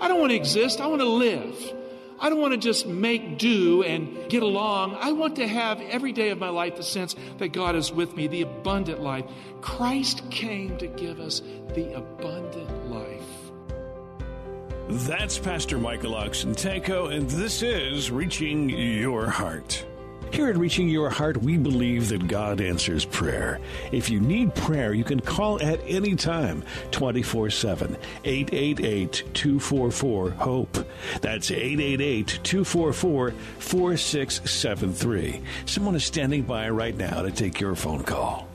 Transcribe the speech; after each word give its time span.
I 0.00 0.08
don't 0.08 0.20
want 0.20 0.30
to 0.30 0.36
exist, 0.36 0.80
I 0.80 0.86
want 0.86 1.00
to 1.00 1.08
live. 1.08 1.74
I 2.18 2.30
don't 2.30 2.40
want 2.40 2.54
to 2.54 2.58
just 2.58 2.86
make 2.86 3.36
do 3.36 3.82
and 3.82 4.30
get 4.30 4.42
along. 4.42 4.96
I 4.98 5.12
want 5.12 5.36
to 5.36 5.46
have 5.46 5.80
every 5.82 6.12
day 6.12 6.30
of 6.30 6.38
my 6.38 6.48
life 6.48 6.76
the 6.76 6.82
sense 6.82 7.14
that 7.38 7.48
God 7.48 7.76
is 7.76 7.92
with 7.92 8.16
me, 8.16 8.26
the 8.26 8.42
abundant 8.42 9.02
life. 9.02 9.26
Christ 9.60 10.28
came 10.30 10.78
to 10.78 10.86
give 10.86 11.20
us 11.20 11.42
the 11.74 11.94
abundant 11.94 12.90
life. 12.90 13.22
That's 14.88 15.38
Pastor 15.38 15.78
Michael 15.78 16.12
Oxentenko, 16.12 17.12
and 17.12 17.28
this 17.28 17.62
is 17.62 18.10
Reaching 18.10 18.70
Your 18.70 19.28
Heart. 19.28 19.84
Here 20.32 20.48
at 20.48 20.56
Reaching 20.56 20.88
Your 20.88 21.08
Heart, 21.08 21.38
we 21.38 21.56
believe 21.56 22.08
that 22.10 22.28
God 22.28 22.60
answers 22.60 23.04
prayer. 23.04 23.58
If 23.92 24.10
you 24.10 24.20
need 24.20 24.54
prayer, 24.54 24.92
you 24.92 25.04
can 25.04 25.20
call 25.20 25.62
at 25.62 25.80
any 25.86 26.14
time 26.14 26.62
24 26.90 27.50
7 27.50 27.96
888 28.24 29.24
244 29.32 30.30
HOPE. 30.30 30.86
That's 31.20 31.50
888 31.50 32.40
244 32.42 33.30
4673. 33.58 35.42
Someone 35.64 35.94
is 35.94 36.04
standing 36.04 36.42
by 36.42 36.68
right 36.68 36.96
now 36.96 37.22
to 37.22 37.30
take 37.30 37.60
your 37.60 37.74
phone 37.74 38.02
call. 38.02 38.48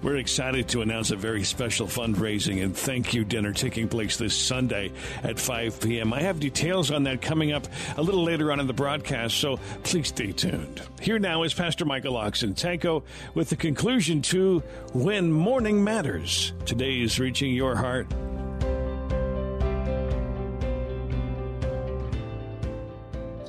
We're 0.00 0.18
excited 0.18 0.68
to 0.68 0.82
announce 0.82 1.10
a 1.10 1.16
very 1.16 1.42
special 1.42 1.88
fundraising 1.88 2.62
and 2.62 2.76
thank 2.76 3.14
you 3.14 3.24
dinner 3.24 3.52
taking 3.52 3.88
place 3.88 4.16
this 4.16 4.32
Sunday 4.32 4.92
at 5.24 5.40
5 5.40 5.80
p.m. 5.80 6.12
I 6.12 6.22
have 6.22 6.38
details 6.38 6.92
on 6.92 7.02
that 7.02 7.20
coming 7.20 7.50
up 7.50 7.66
a 7.96 8.02
little 8.02 8.22
later 8.22 8.52
on 8.52 8.60
in 8.60 8.68
the 8.68 8.72
broadcast, 8.72 9.38
so 9.38 9.58
please 9.82 10.08
stay 10.08 10.30
tuned. 10.30 10.80
Here 11.00 11.18
now 11.18 11.42
is 11.42 11.52
Pastor 11.52 11.84
Michael 11.84 12.14
Oxentenko 12.14 13.02
with 13.34 13.48
the 13.48 13.56
conclusion 13.56 14.22
to 14.22 14.60
When 14.92 15.32
Morning 15.32 15.82
Matters. 15.82 16.52
Today 16.64 17.00
is 17.00 17.18
Reaching 17.18 17.52
Your 17.52 17.74
Heart. 17.74 18.06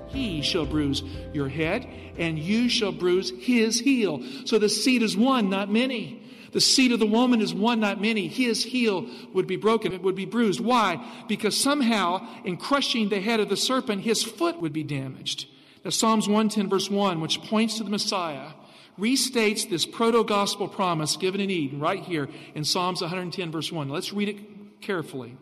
He 0.07 0.41
shall 0.41 0.65
bruise 0.65 1.03
your 1.31 1.47
head, 1.47 1.87
and 2.17 2.39
you 2.39 2.69
shall 2.69 2.91
bruise 2.91 3.31
his 3.39 3.79
heel. 3.79 4.23
So 4.45 4.57
the 4.57 4.67
seed 4.67 5.03
is 5.03 5.15
one, 5.15 5.51
not 5.51 5.69
many. 5.71 6.18
The 6.51 6.61
seed 6.61 6.91
of 6.91 6.99
the 6.99 7.05
woman 7.05 7.41
is 7.41 7.53
one, 7.53 7.79
not 7.79 8.01
many. 8.01 8.27
His 8.27 8.63
heel 8.63 9.07
would 9.33 9.47
be 9.47 9.55
broken, 9.55 9.93
it 9.93 10.01
would 10.01 10.15
be 10.15 10.25
bruised. 10.25 10.59
Why? 10.59 11.05
Because 11.27 11.55
somehow, 11.55 12.27
in 12.43 12.57
crushing 12.57 13.09
the 13.09 13.21
head 13.21 13.39
of 13.39 13.49
the 13.49 13.57
serpent, 13.57 14.01
his 14.01 14.23
foot 14.23 14.61
would 14.61 14.73
be 14.73 14.83
damaged. 14.83 15.47
Now, 15.83 15.91
Psalms 15.91 16.27
110, 16.27 16.69
verse 16.69 16.89
1, 16.89 17.21
which 17.21 17.41
points 17.43 17.77
to 17.77 17.83
the 17.83 17.89
Messiah, 17.89 18.51
restates 18.99 19.69
this 19.69 19.85
proto 19.85 20.23
gospel 20.23 20.67
promise 20.67 21.15
given 21.15 21.39
in 21.39 21.49
Eden 21.49 21.79
right 21.79 22.03
here 22.03 22.27
in 22.53 22.63
Psalms 22.63 23.01
110, 23.01 23.51
verse 23.51 23.71
1. 23.71 23.89
Let's 23.89 24.11
read 24.11 24.29
it 24.29 24.81
carefully. 24.81 25.37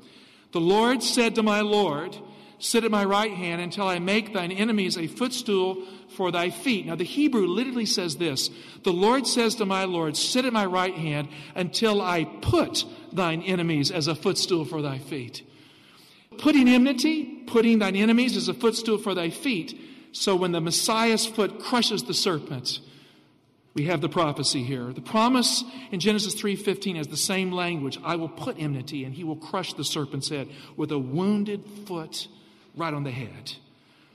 The 0.52 0.62
Lord 0.62 1.04
said 1.04 1.36
to 1.36 1.44
my 1.44 1.62
Lord, 1.62 2.16
Sit 2.60 2.84
at 2.84 2.92
my 2.92 3.06
right 3.06 3.32
hand 3.32 3.62
until 3.62 3.88
I 3.88 4.00
make 4.00 4.34
thine 4.34 4.52
enemies 4.52 4.98
a 4.98 5.08
footstool 5.08 5.84
for 6.16 6.32
thy 6.32 6.50
feet. 6.50 6.88
Now, 6.88 6.96
the 6.96 7.04
Hebrew 7.04 7.46
literally 7.46 7.86
says 7.86 8.18
this 8.18 8.50
The 8.84 8.94
Lord 8.94 9.28
says 9.28 9.56
to 9.56 9.66
my 9.66 9.84
Lord, 9.84 10.18
Sit 10.18 10.46
at 10.46 10.54
my 10.54 10.66
right 10.66 10.96
hand 10.96 11.28
until 11.56 12.02
I 12.02 12.24
put 12.24 12.86
thine 13.14 13.44
enemies 13.44 13.92
as 13.92 14.08
a 14.08 14.16
footstool 14.16 14.66
for 14.66 14.82
thy 14.82 14.98
feet. 14.98 15.44
Putting 16.40 16.68
enmity, 16.68 17.26
putting 17.46 17.80
thine 17.80 17.96
enemies 17.96 18.36
as 18.36 18.48
a 18.48 18.54
footstool 18.54 18.98
for 18.98 19.14
thy 19.14 19.30
feet. 19.30 19.80
So 20.12 20.36
when 20.36 20.52
the 20.52 20.62
Messiah's 20.62 21.28
foot 21.28 21.60
crushes 21.60 22.04
the 22.04 22.14
serpent, 22.14 22.80
we 23.76 23.84
have 23.84 24.02
the 24.02 24.10
prophecy 24.10 24.64
here. 24.64 24.92
The 24.92 25.02
promise 25.02 25.64
in 25.92 26.00
Genesis 26.00 26.34
3:15 26.34 26.96
has 26.96 27.08
the 27.08 27.18
same 27.18 27.52
language. 27.52 28.00
I 28.04 28.16
will 28.16 28.30
put 28.30 28.60
enmity 28.60 29.04
and 29.04 29.14
he 29.14 29.24
will 29.24 29.36
crush 29.36 29.74
the 29.74 29.84
serpent's 29.84 30.30
head 30.30 30.50
with 30.76 30.92
a 30.92 30.98
wounded 30.98 31.64
foot 31.86 32.28
right 32.78 32.94
on 32.94 33.04
the 33.04 33.12
head. 33.12 33.54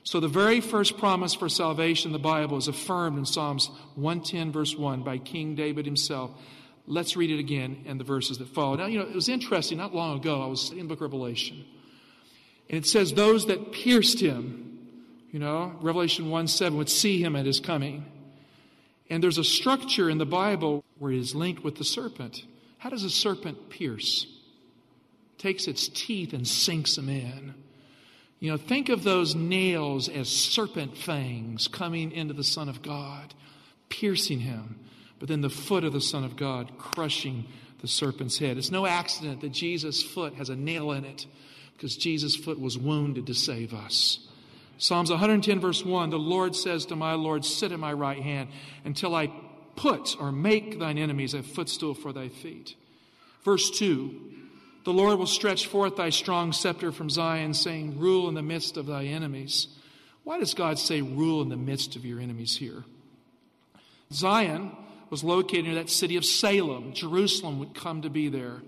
So, 0.05 0.19
the 0.19 0.29
very 0.29 0.61
first 0.61 0.99
promise 0.99 1.35
for 1.35 1.49
salvation 1.49 2.09
in 2.09 2.13
the 2.13 2.19
Bible 2.19 2.57
is 2.57 2.67
affirmed 2.67 3.19
in 3.19 3.25
Psalms 3.25 3.69
110, 3.95 4.51
verse 4.51 4.77
1, 4.77 5.03
by 5.03 5.19
King 5.19 5.55
David 5.55 5.85
himself. 5.85 6.33
Let's 6.87 7.17
read 7.17 7.31
it 7.31 7.39
again 7.39 7.85
and 7.87 8.01
the 8.01 8.05
verses 8.05 8.39
that 8.39 8.49
follow. 8.49 8.75
Now, 8.75 8.87
you 8.87 8.99
know, 8.99 9.07
it 9.07 9.15
was 9.15 9.29
interesting. 9.29 9.79
Not 9.79 9.95
long 9.95 10.19
ago, 10.19 10.43
I 10.43 10.47
was 10.47 10.71
in 10.71 10.89
Book 10.89 10.99
of 10.99 11.03
Revelation. 11.03 11.65
And 12.69 12.79
it 12.79 12.87
says, 12.87 13.13
Those 13.13 13.47
that 13.47 13.71
pierced 13.71 14.21
him, 14.21 14.89
you 15.31 15.39
know, 15.39 15.77
Revelation 15.81 16.31
1 16.31 16.49
7 16.49 16.77
would 16.77 16.89
see 16.89 17.23
him 17.23 17.37
at 17.37 17.47
his 17.47 17.61
coming. 17.61 18.05
And 19.09 19.23
there's 19.23 19.39
a 19.39 19.45
structure 19.45 20.11
in 20.11 20.19
the 20.19 20.27
Bible 20.27 20.85
where 20.99 21.13
it 21.13 21.19
is 21.19 21.35
linked 21.35 21.63
with 21.63 21.77
the 21.77 21.85
serpent. 21.85 22.45
How 22.79 22.91
does 22.91 23.05
a 23.05 23.11
serpent 23.11 23.71
pierce? 23.71 24.27
Takes 25.39 25.69
its 25.69 25.87
teeth 25.89 26.33
and 26.33 26.49
sinks 26.49 26.97
them 26.97 27.09
in. 27.09 27.55
You 28.43 28.51
know, 28.51 28.57
think 28.57 28.89
of 28.89 29.05
those 29.05 29.37
nails 29.37 30.09
as 30.09 30.29
serpent 30.29 30.99
fangs 30.99 31.69
coming 31.69 32.11
into 32.11 32.35
the 32.35 32.43
Son 32.43 32.69
of 32.69 32.83
God, 32.83 33.35
piercing 33.89 34.41
him, 34.41 34.81
but 35.21 35.29
then 35.29 35.43
the 35.43 35.49
foot 35.49 35.85
of 35.85 35.93
the 35.93 36.01
Son 36.01 36.25
of 36.25 36.35
God 36.35 36.77
crushing 36.77 37.47
the 37.83 37.87
serpent's 37.87 38.39
head. 38.39 38.59
It's 38.59 38.73
no 38.73 38.85
accident 38.85 39.43
that 39.43 39.53
Jesus' 39.53 40.03
foot 40.03 40.35
has 40.35 40.49
a 40.49 40.57
nail 40.57 40.91
in 40.91 41.05
it, 41.05 41.25
because 41.75 41.95
Jesus' 41.95 42.35
foot 42.35 42.59
was 42.59 42.77
wounded 42.77 43.29
to 43.29 43.35
save 43.35 43.73
us. 43.73 44.19
Psalms 44.77 45.11
110, 45.11 45.61
verse 45.61 45.85
1 45.85 46.11
The 46.11 46.19
Lord 46.19 46.57
says 46.57 46.85
to 46.87 46.97
my 46.97 47.13
Lord, 47.13 47.45
Sit 47.45 47.71
at 47.71 47.79
my 47.79 47.93
right 47.93 48.21
hand 48.21 48.49
until 48.85 49.15
I 49.15 49.31
put 49.77 50.21
or 50.21 50.33
make 50.33 50.81
thine 50.81 50.99
enemies 50.99 51.35
a 51.35 51.45
footstool 51.45 51.95
for 51.95 52.13
thy 52.13 52.29
feet. 52.29 52.75
Verse 53.45 53.71
2 53.71 54.33
the 54.85 54.93
Lord 54.93 55.19
will 55.19 55.27
stretch 55.27 55.67
forth 55.67 55.97
thy 55.97 56.11
strong 56.11 56.53
scepter 56.53 56.91
from 56.93 57.09
Zion, 57.09 57.55
saying, 57.55 57.99
Rule 57.99 58.29
in 58.29 58.35
the 58.35 58.43
midst 58.43 58.77
of 58.77 58.87
thy 58.87 59.05
enemies. 59.05 59.69
Why 60.25 60.39
does 60.39 60.55
God 60.55 60.79
say, 60.79 61.01
Rule 61.03 61.43
in 61.43 61.49
the 61.49 61.57
midst 61.57 61.97
of 61.97 62.05
your 62.05 62.21
enemies 62.21 62.57
here? 62.57 62.85
Zion 64.13 64.77
was 65.11 65.23
located 65.23 65.67
near 65.67 65.75
that 65.75 65.91
city 65.91 66.17
of 66.17 66.25
Salem. 66.25 66.95
Jerusalem 66.95 67.59
would 67.59 67.75
come 67.75 68.03
to 68.03 68.11
be 68.11 68.29
there. 68.29 68.63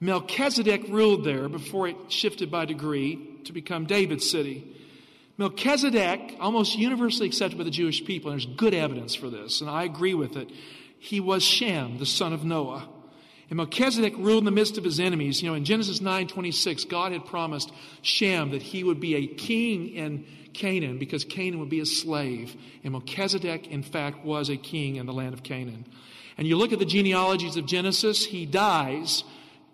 Melchizedek 0.00 0.88
ruled 0.88 1.24
there 1.24 1.48
before 1.48 1.88
it 1.88 1.96
shifted 2.08 2.50
by 2.50 2.64
degree 2.64 3.38
to 3.44 3.52
become 3.52 3.86
David's 3.86 4.28
city. 4.28 4.66
Melchizedek, 5.36 6.36
almost 6.40 6.76
universally 6.76 7.26
accepted 7.26 7.58
by 7.58 7.64
the 7.64 7.70
Jewish 7.70 8.04
people, 8.04 8.30
and 8.30 8.40
there's 8.40 8.56
good 8.56 8.74
evidence 8.74 9.14
for 9.14 9.28
this, 9.28 9.60
and 9.60 9.68
I 9.68 9.84
agree 9.84 10.14
with 10.14 10.36
it. 10.36 10.50
He 10.98 11.20
was 11.20 11.42
Shem, 11.42 11.98
the 11.98 12.06
son 12.06 12.32
of 12.32 12.44
Noah. 12.44 12.88
And 13.50 13.58
Melchizedek 13.58 14.14
ruled 14.16 14.38
in 14.38 14.44
the 14.44 14.50
midst 14.50 14.78
of 14.78 14.84
his 14.84 14.98
enemies. 14.98 15.42
You 15.42 15.50
know, 15.50 15.54
in 15.54 15.64
Genesis 15.64 16.00
9 16.00 16.28
26, 16.28 16.84
God 16.84 17.12
had 17.12 17.26
promised 17.26 17.72
Shem 18.02 18.50
that 18.50 18.62
he 18.62 18.84
would 18.84 19.00
be 19.00 19.14
a 19.16 19.26
king 19.26 19.88
in 19.88 20.24
Canaan 20.54 20.98
because 20.98 21.24
Canaan 21.24 21.60
would 21.60 21.68
be 21.68 21.80
a 21.80 21.86
slave. 21.86 22.56
And 22.82 22.92
Melchizedek, 22.92 23.66
in 23.66 23.82
fact, 23.82 24.24
was 24.24 24.48
a 24.48 24.56
king 24.56 24.96
in 24.96 25.06
the 25.06 25.12
land 25.12 25.34
of 25.34 25.42
Canaan. 25.42 25.84
And 26.38 26.46
you 26.46 26.56
look 26.56 26.72
at 26.72 26.78
the 26.78 26.84
genealogies 26.84 27.56
of 27.56 27.66
Genesis, 27.66 28.24
he 28.24 28.46
dies. 28.46 29.24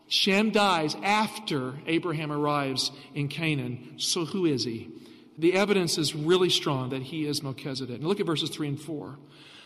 Shem 0.08 0.50
dies 0.50 0.96
after 1.02 1.74
Abraham 1.86 2.32
arrives 2.32 2.90
in 3.14 3.28
Canaan. 3.28 3.94
So 3.98 4.24
who 4.24 4.44
is 4.44 4.64
he? 4.64 4.90
The 5.38 5.54
evidence 5.54 5.96
is 5.96 6.14
really 6.14 6.50
strong 6.50 6.90
that 6.90 7.02
he 7.02 7.26
is 7.26 7.42
Melchizedek. 7.42 7.96
And 7.96 8.06
look 8.06 8.20
at 8.20 8.26
verses 8.26 8.50
3 8.50 8.68
and 8.68 8.80
4. 8.80 9.16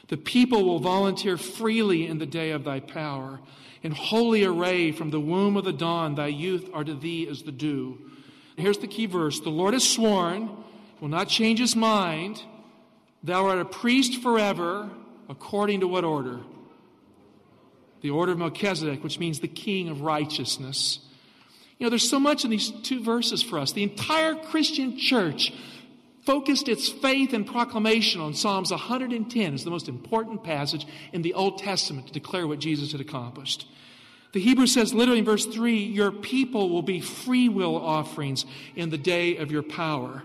The 0.09 0.17
people 0.17 0.65
will 0.65 0.81
volunteer 0.81 1.37
freely 1.37 2.07
in 2.07 2.19
the 2.19 2.27
day 2.27 2.51
of 2.51 2.65
thy 2.65 2.81
power 2.81 3.41
in 3.85 3.93
holy 3.93 4.45
array 4.45 4.91
from 4.91 5.11
the 5.11 5.21
womb 5.21 5.57
of 5.59 5.65
the 5.65 5.73
dawn, 5.73 6.15
thy 6.15 6.29
youth 6.29 6.71
are 6.73 6.83
to 6.83 6.95
thee 6.95 7.29
as 7.29 7.43
the 7.43 7.53
dew. 7.53 7.99
Here's 8.57 8.79
the 8.79 8.87
key 8.87 9.07
verse 9.07 9.41
The 9.41 9.51
Lord 9.51 9.75
has 9.75 9.87
sworn, 9.87 10.51
will 11.01 11.09
not 11.09 11.29
change 11.29 11.61
his 11.61 11.77
mind. 11.77 12.43
Thou 13.23 13.47
art 13.47 13.59
a 13.59 13.65
priest 13.65 14.23
forever, 14.23 14.91
according 15.29 15.81
to 15.81 15.89
what 15.89 16.05
order? 16.05 16.41
The 18.01 18.11
order 18.11 18.33
of 18.33 18.39
Melchizedek, 18.39 19.05
which 19.05 19.19
means 19.19 19.41
the 19.41 19.49
king 19.49 19.89
of 19.89 20.01
righteousness. 20.01 21.01
You 21.79 21.85
know, 21.85 21.91
there's 21.91 22.09
so 22.09 22.21
much 22.21 22.45
in 22.45 22.51
these 22.51 22.71
two 22.71 23.03
verses 23.03 23.43
for 23.43 23.59
us. 23.59 23.73
The 23.73 23.83
entire 23.83 24.35
Christian 24.35 24.97
church 24.99 25.53
focused 26.25 26.69
its 26.69 26.89
faith 26.89 27.33
and 27.33 27.47
proclamation 27.47 28.21
on 28.21 28.35
Psalms 28.35 28.71
110 28.71 29.55
as 29.55 29.65
the 29.65 29.71
most 29.71 29.89
important 29.89 30.43
passage 30.43 30.87
in 31.13 31.23
the 31.23 31.35
Old 31.35 31.59
Testament 31.59 32.07
to 32.07 32.13
declare 32.13 32.47
what 32.47 32.59
Jesus 32.59 32.93
had 32.93 33.01
accomplished. 33.01 33.67
The 34.33 34.41
Hebrew 34.41 34.67
says 34.67 34.93
literally 34.93 35.21
in 35.21 35.25
verse 35.25 35.47
3 35.47 35.77
Your 35.77 36.11
people 36.11 36.71
will 36.71 36.83
be 36.83 37.01
free 37.01 37.49
will 37.49 37.77
offerings 37.77 38.47
in 38.75 38.91
the 38.91 38.99
day 38.99 39.37
of 39.37 39.53
your 39.53 39.63
power. 39.63 40.25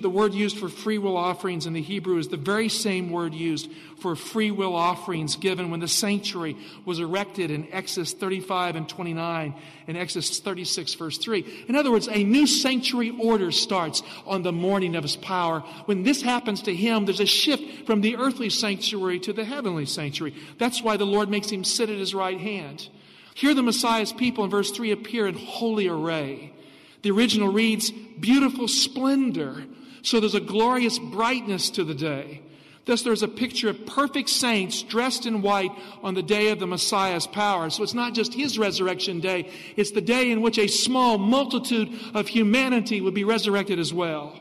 The 0.00 0.10
word 0.10 0.32
used 0.32 0.58
for 0.58 0.70
free 0.70 0.96
will 0.96 1.16
offerings 1.16 1.66
in 1.66 1.74
the 1.74 1.82
Hebrew 1.82 2.16
is 2.16 2.28
the 2.28 2.38
very 2.38 2.70
same 2.70 3.10
word 3.10 3.34
used 3.34 3.70
for 4.00 4.16
free 4.16 4.50
will 4.50 4.74
offerings 4.74 5.36
given 5.36 5.70
when 5.70 5.80
the 5.80 5.88
sanctuary 5.88 6.56
was 6.86 6.98
erected 6.98 7.50
in 7.50 7.70
Exodus 7.70 8.14
35 8.14 8.76
and 8.76 8.88
29 8.88 9.54
and 9.86 9.96
Exodus 9.98 10.40
36 10.40 10.94
verse 10.94 11.18
3. 11.18 11.64
In 11.68 11.76
other 11.76 11.92
words, 11.92 12.08
a 12.08 12.24
new 12.24 12.46
sanctuary 12.46 13.14
order 13.20 13.52
starts 13.52 14.02
on 14.26 14.42
the 14.42 14.52
morning 14.52 14.96
of 14.96 15.02
his 15.02 15.16
power. 15.16 15.60
When 15.84 16.02
this 16.02 16.22
happens 16.22 16.62
to 16.62 16.74
him, 16.74 17.04
there's 17.04 17.20
a 17.20 17.26
shift 17.26 17.86
from 17.86 18.00
the 18.00 18.16
earthly 18.16 18.48
sanctuary 18.48 19.20
to 19.20 19.34
the 19.34 19.44
heavenly 19.44 19.84
sanctuary. 19.84 20.34
That's 20.56 20.82
why 20.82 20.96
the 20.96 21.06
Lord 21.06 21.28
makes 21.28 21.50
him 21.50 21.62
sit 21.62 21.90
at 21.90 21.98
his 21.98 22.14
right 22.14 22.40
hand. 22.40 22.88
Here 23.34 23.54
the 23.54 23.62
Messiah's 23.62 24.12
people 24.12 24.44
in 24.44 24.50
verse 24.50 24.70
3 24.70 24.92
appear 24.92 25.26
in 25.26 25.34
holy 25.34 25.88
array. 25.88 26.54
The 27.02 27.10
original 27.10 27.52
reads, 27.52 27.90
beautiful 27.90 28.68
splendor. 28.68 29.64
So 30.02 30.20
there's 30.20 30.34
a 30.34 30.40
glorious 30.40 30.98
brightness 30.98 31.70
to 31.70 31.84
the 31.84 31.94
day. 31.94 32.42
Thus, 32.86 33.02
there's 33.02 33.22
a 33.22 33.28
picture 33.28 33.68
of 33.68 33.86
perfect 33.86 34.30
saints 34.30 34.82
dressed 34.82 35.26
in 35.26 35.42
white 35.42 35.70
on 36.02 36.14
the 36.14 36.22
day 36.22 36.50
of 36.50 36.58
the 36.58 36.66
Messiah's 36.66 37.26
power. 37.26 37.68
So 37.70 37.82
it's 37.82 37.94
not 37.94 38.14
just 38.14 38.32
his 38.34 38.58
resurrection 38.58 39.20
day, 39.20 39.50
it's 39.76 39.90
the 39.90 40.00
day 40.00 40.30
in 40.30 40.40
which 40.40 40.58
a 40.58 40.66
small 40.66 41.18
multitude 41.18 41.90
of 42.14 42.26
humanity 42.28 43.00
would 43.00 43.14
be 43.14 43.24
resurrected 43.24 43.78
as 43.78 43.92
well. 43.92 44.34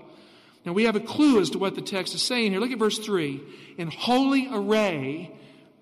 Now, 0.65 0.73
we 0.73 0.83
have 0.83 0.95
a 0.95 1.01
clue 1.01 1.39
as 1.39 1.49
to 1.51 1.57
what 1.57 1.75
the 1.75 1.81
text 1.81 2.15
is 2.15 2.21
saying 2.21 2.51
here. 2.51 2.59
Look 2.59 2.71
at 2.71 2.79
verse 2.79 2.99
3. 2.99 3.41
In 3.77 3.89
holy 3.91 4.47
array, 4.51 5.31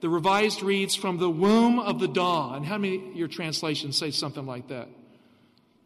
the 0.01 0.09
revised 0.09 0.61
reads, 0.61 0.95
from 0.95 1.17
the 1.17 1.29
womb 1.29 1.79
of 1.79 1.99
the 1.99 2.07
dawn. 2.07 2.63
How 2.63 2.77
many 2.77 3.13
your 3.13 3.27
translations 3.27 3.97
say 3.97 4.11
something 4.11 4.45
like 4.45 4.67
that? 4.67 4.87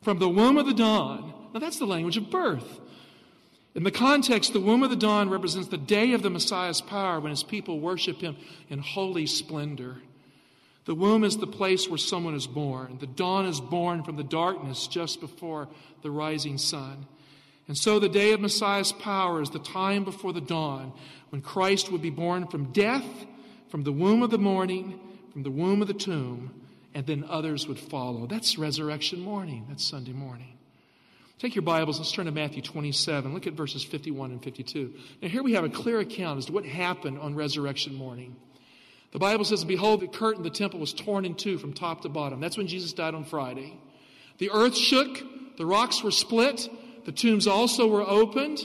From 0.01 0.19
the 0.19 0.29
womb 0.29 0.57
of 0.57 0.65
the 0.65 0.73
dawn. 0.73 1.33
Now, 1.53 1.59
that's 1.59 1.79
the 1.79 1.85
language 1.85 2.17
of 2.17 2.29
birth. 2.29 2.79
In 3.73 3.83
the 3.83 3.91
context, 3.91 4.51
the 4.51 4.59
womb 4.59 4.83
of 4.83 4.89
the 4.89 4.95
dawn 4.97 5.29
represents 5.29 5.69
the 5.69 5.77
day 5.77 6.13
of 6.13 6.23
the 6.23 6.29
Messiah's 6.29 6.81
power 6.81 7.19
when 7.19 7.29
his 7.29 7.43
people 7.43 7.79
worship 7.79 8.19
him 8.19 8.35
in 8.69 8.79
holy 8.79 9.25
splendor. 9.25 9.97
The 10.85 10.95
womb 10.95 11.23
is 11.23 11.37
the 11.37 11.47
place 11.47 11.87
where 11.87 11.97
someone 11.97 12.35
is 12.35 12.47
born. 12.47 12.97
The 12.99 13.07
dawn 13.07 13.45
is 13.45 13.61
born 13.61 14.03
from 14.03 14.17
the 14.17 14.23
darkness 14.23 14.87
just 14.87 15.21
before 15.21 15.69
the 16.01 16.11
rising 16.11 16.57
sun. 16.57 17.05
And 17.67 17.77
so 17.77 17.99
the 17.99 18.09
day 18.09 18.33
of 18.33 18.41
Messiah's 18.41 18.91
power 18.91 19.41
is 19.41 19.51
the 19.51 19.59
time 19.59 20.03
before 20.03 20.33
the 20.33 20.41
dawn 20.41 20.91
when 21.29 21.41
Christ 21.41 21.91
would 21.91 22.01
be 22.01 22.09
born 22.09 22.47
from 22.47 22.73
death, 22.73 23.05
from 23.69 23.83
the 23.83 23.93
womb 23.93 24.23
of 24.23 24.31
the 24.31 24.37
morning, 24.37 24.99
from 25.31 25.43
the 25.43 25.51
womb 25.51 25.81
of 25.81 25.87
the 25.87 25.93
tomb, 25.93 26.51
and 26.93 27.05
then 27.05 27.23
others 27.29 27.67
would 27.67 27.79
follow. 27.79 28.27
That's 28.27 28.57
resurrection 28.57 29.21
morning. 29.21 29.65
That's 29.69 29.85
Sunday 29.85 30.11
morning. 30.11 30.57
Take 31.41 31.55
your 31.55 31.63
Bibles, 31.63 31.97
let's 31.97 32.11
turn 32.11 32.27
to 32.27 32.31
Matthew 32.31 32.61
27. 32.61 33.33
Look 33.33 33.47
at 33.47 33.53
verses 33.53 33.83
51 33.83 34.29
and 34.29 34.43
52. 34.43 34.93
Now, 35.23 35.27
here 35.27 35.41
we 35.41 35.53
have 35.53 35.63
a 35.63 35.69
clear 35.69 35.99
account 35.99 36.37
as 36.37 36.45
to 36.45 36.51
what 36.51 36.67
happened 36.67 37.17
on 37.17 37.33
resurrection 37.33 37.95
morning. 37.95 38.35
The 39.11 39.17
Bible 39.17 39.43
says, 39.43 39.65
Behold, 39.65 40.01
the 40.01 40.07
curtain 40.07 40.41
of 40.41 40.43
the 40.43 40.55
temple 40.55 40.79
was 40.79 40.93
torn 40.93 41.25
in 41.25 41.33
two 41.33 41.57
from 41.57 41.73
top 41.73 42.01
to 42.03 42.09
bottom. 42.09 42.41
That's 42.41 42.57
when 42.57 42.67
Jesus 42.67 42.93
died 42.93 43.15
on 43.15 43.25
Friday. 43.25 43.75
The 44.37 44.51
earth 44.51 44.77
shook, 44.77 45.57
the 45.57 45.65
rocks 45.65 46.03
were 46.03 46.11
split, 46.11 46.69
the 47.05 47.11
tombs 47.11 47.47
also 47.47 47.87
were 47.87 48.07
opened. 48.07 48.59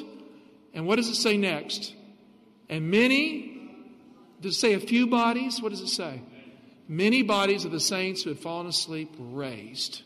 And 0.75 0.87
what 0.87 0.97
does 0.97 1.09
it 1.09 1.15
say 1.15 1.39
next? 1.39 1.95
And 2.69 2.91
many, 2.91 3.71
does 4.43 4.55
it 4.55 4.59
say 4.59 4.75
a 4.75 4.81
few 4.81 5.07
bodies? 5.07 5.63
What 5.63 5.71
does 5.71 5.81
it 5.81 5.89
say? 5.89 6.21
Many 6.89 7.23
bodies 7.23 7.65
of 7.65 7.73
the 7.73 7.81
saints 7.81 8.23
who 8.23 8.29
had 8.29 8.39
fallen 8.39 8.67
asleep 8.67 9.19
were 9.19 9.25
raised. 9.25 10.03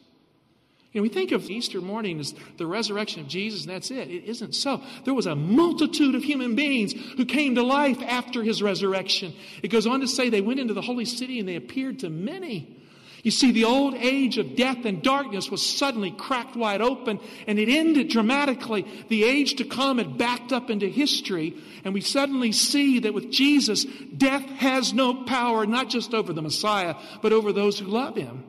You 0.93 1.01
know, 1.01 1.03
we 1.05 1.09
think 1.09 1.31
of 1.31 1.49
Easter 1.49 1.81
morning 1.81 2.19
as 2.19 2.35
the 2.57 2.67
resurrection 2.67 3.21
of 3.21 3.29
Jesus, 3.29 3.63
and 3.63 3.71
that's 3.71 3.93
it. 3.93 4.11
It 4.11 4.25
isn't 4.25 4.57
so. 4.57 4.83
There 5.05 5.15
was 5.15 5.27
a 5.27 5.37
multitude 5.37 6.17
of 6.17 6.25
human 6.25 6.57
beings 6.57 6.95
who 7.17 7.25
came 7.25 7.55
to 7.55 7.63
life 7.63 8.03
after 8.03 8.43
his 8.43 8.61
resurrection. 8.61 9.33
It 9.63 9.69
goes 9.69 9.87
on 9.87 10.01
to 10.01 10.09
say 10.09 10.31
they 10.31 10.41
went 10.41 10.59
into 10.59 10.75
the 10.75 10.83
holy 10.83 11.05
city 11.05 11.39
and 11.39 11.49
they 11.49 11.55
appeared 11.55 12.01
to 12.01 12.11
many. 12.11 12.77
You 13.23 13.31
see, 13.31 13.53
the 13.53 13.67
old 13.67 13.95
age 13.95 14.39
of 14.39 14.57
death 14.57 14.85
and 14.85 15.01
darkness 15.01 15.49
was 15.49 15.65
suddenly 15.65 16.11
cracked 16.11 16.57
wide 16.57 16.81
open, 16.81 17.21
and 17.47 17.59
it 17.59 17.69
ended 17.69 18.09
dramatically. 18.09 18.85
The 19.09 19.25
age 19.25 19.57
to 19.57 19.65
come 19.65 19.99
had 19.99 20.19
backed 20.19 20.53
up 20.53 20.71
into 20.71 20.89
history, 20.89 21.55
and 21.85 21.95
we 21.95 22.01
suddenly 22.01 22.51
see 22.51 22.99
that 23.01 23.15
with 23.15 23.31
Jesus, 23.31 23.85
death 24.17 24.43
has 24.43 24.93
no 24.93 25.23
power, 25.25 25.67
not 25.67 25.89
just 25.89 26.15
over 26.15 26.33
the 26.33 26.43
Messiah, 26.43 26.97
but 27.23 27.33
over 27.33 27.53
those 27.53 27.79
who 27.79 27.87
love 27.87 28.17
him. 28.17 28.43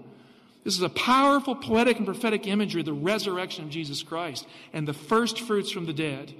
This 0.64 0.76
is 0.76 0.82
a 0.82 0.90
powerful 0.90 1.56
poetic 1.56 1.98
and 1.98 2.06
prophetic 2.06 2.46
imagery 2.46 2.82
of 2.82 2.86
the 2.86 2.94
resurrection 2.94 3.66
of 3.66 3.72
Jesus 3.72 4.04
Christ 4.04 4.48
and 4.74 4.88
the 4.88 4.94
first 4.94 5.40
fruits 5.40 5.72
from 5.72 5.86
the 5.86 5.94
dead. 5.94 6.34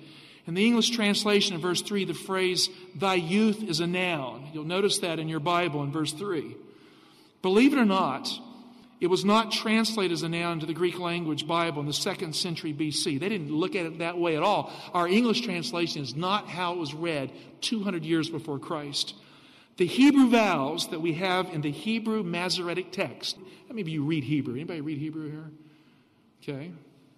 In 0.48 0.54
the 0.54 0.66
English 0.66 0.92
translation 0.92 1.56
in 1.56 1.62
verse 1.62 1.82
3, 1.82 2.06
the 2.06 2.14
phrase, 2.14 2.70
thy 2.96 3.16
youth 3.16 3.64
is 3.64 3.80
a 3.80 3.88
noun. 3.88 4.50
You'll 4.54 4.64
notice 4.64 5.00
that 5.00 5.20
in 5.20 5.30
your 5.30 5.40
Bible 5.40 5.84
in 5.84 5.92
verse 5.92 6.14
3. 6.14 6.56
Believe 7.42 7.74
it 7.74 7.80
or 7.80 7.86
not, 7.86 8.30
it 9.00 9.08
was 9.08 9.26
not 9.26 9.52
translated 9.52 10.12
as 10.12 10.22
a 10.22 10.30
noun 10.30 10.60
to 10.60 10.68
the 10.68 10.74
Greek 10.74 11.00
language 11.00 11.48
Bible 11.48 11.82
in 11.82 11.88
the 11.88 11.94
second 11.94 12.36
century 12.36 12.74
BC. 12.74 13.20
They 13.20 13.30
didn't 13.30 13.52
look 13.52 13.76
at 13.76 13.88
it 13.88 13.98
that 14.00 14.20
way 14.20 14.38
at 14.38 14.44
all. 14.44 14.72
Our 14.94 15.08
English 15.08 15.42
translation 15.42 16.04
is 16.04 16.16
not 16.16 16.48
how 16.48 16.74
it 16.74 16.78
was 16.78 16.94
read 16.94 17.32
200 17.62 18.06
years 18.06 18.30
before 18.30 18.60
Christ. 18.60 19.16
The 19.78 19.88
Hebrew 19.88 20.30
vowels 20.30 20.90
that 20.90 21.02
we 21.02 21.14
have 21.14 21.50
in 21.50 21.62
the 21.62 21.72
Hebrew 21.72 22.24
Masoretic 22.24 22.92
text. 22.92 23.38
How 23.38 23.70
many 23.70 23.82
of 23.82 23.88
you 23.88 24.04
read 24.04 24.24
Hebrew? 24.24 24.54
Anybody 24.54 24.82
read 24.82 24.98
Hebrew 24.98 25.32
here? 25.32 25.50
Okay. 26.44 26.72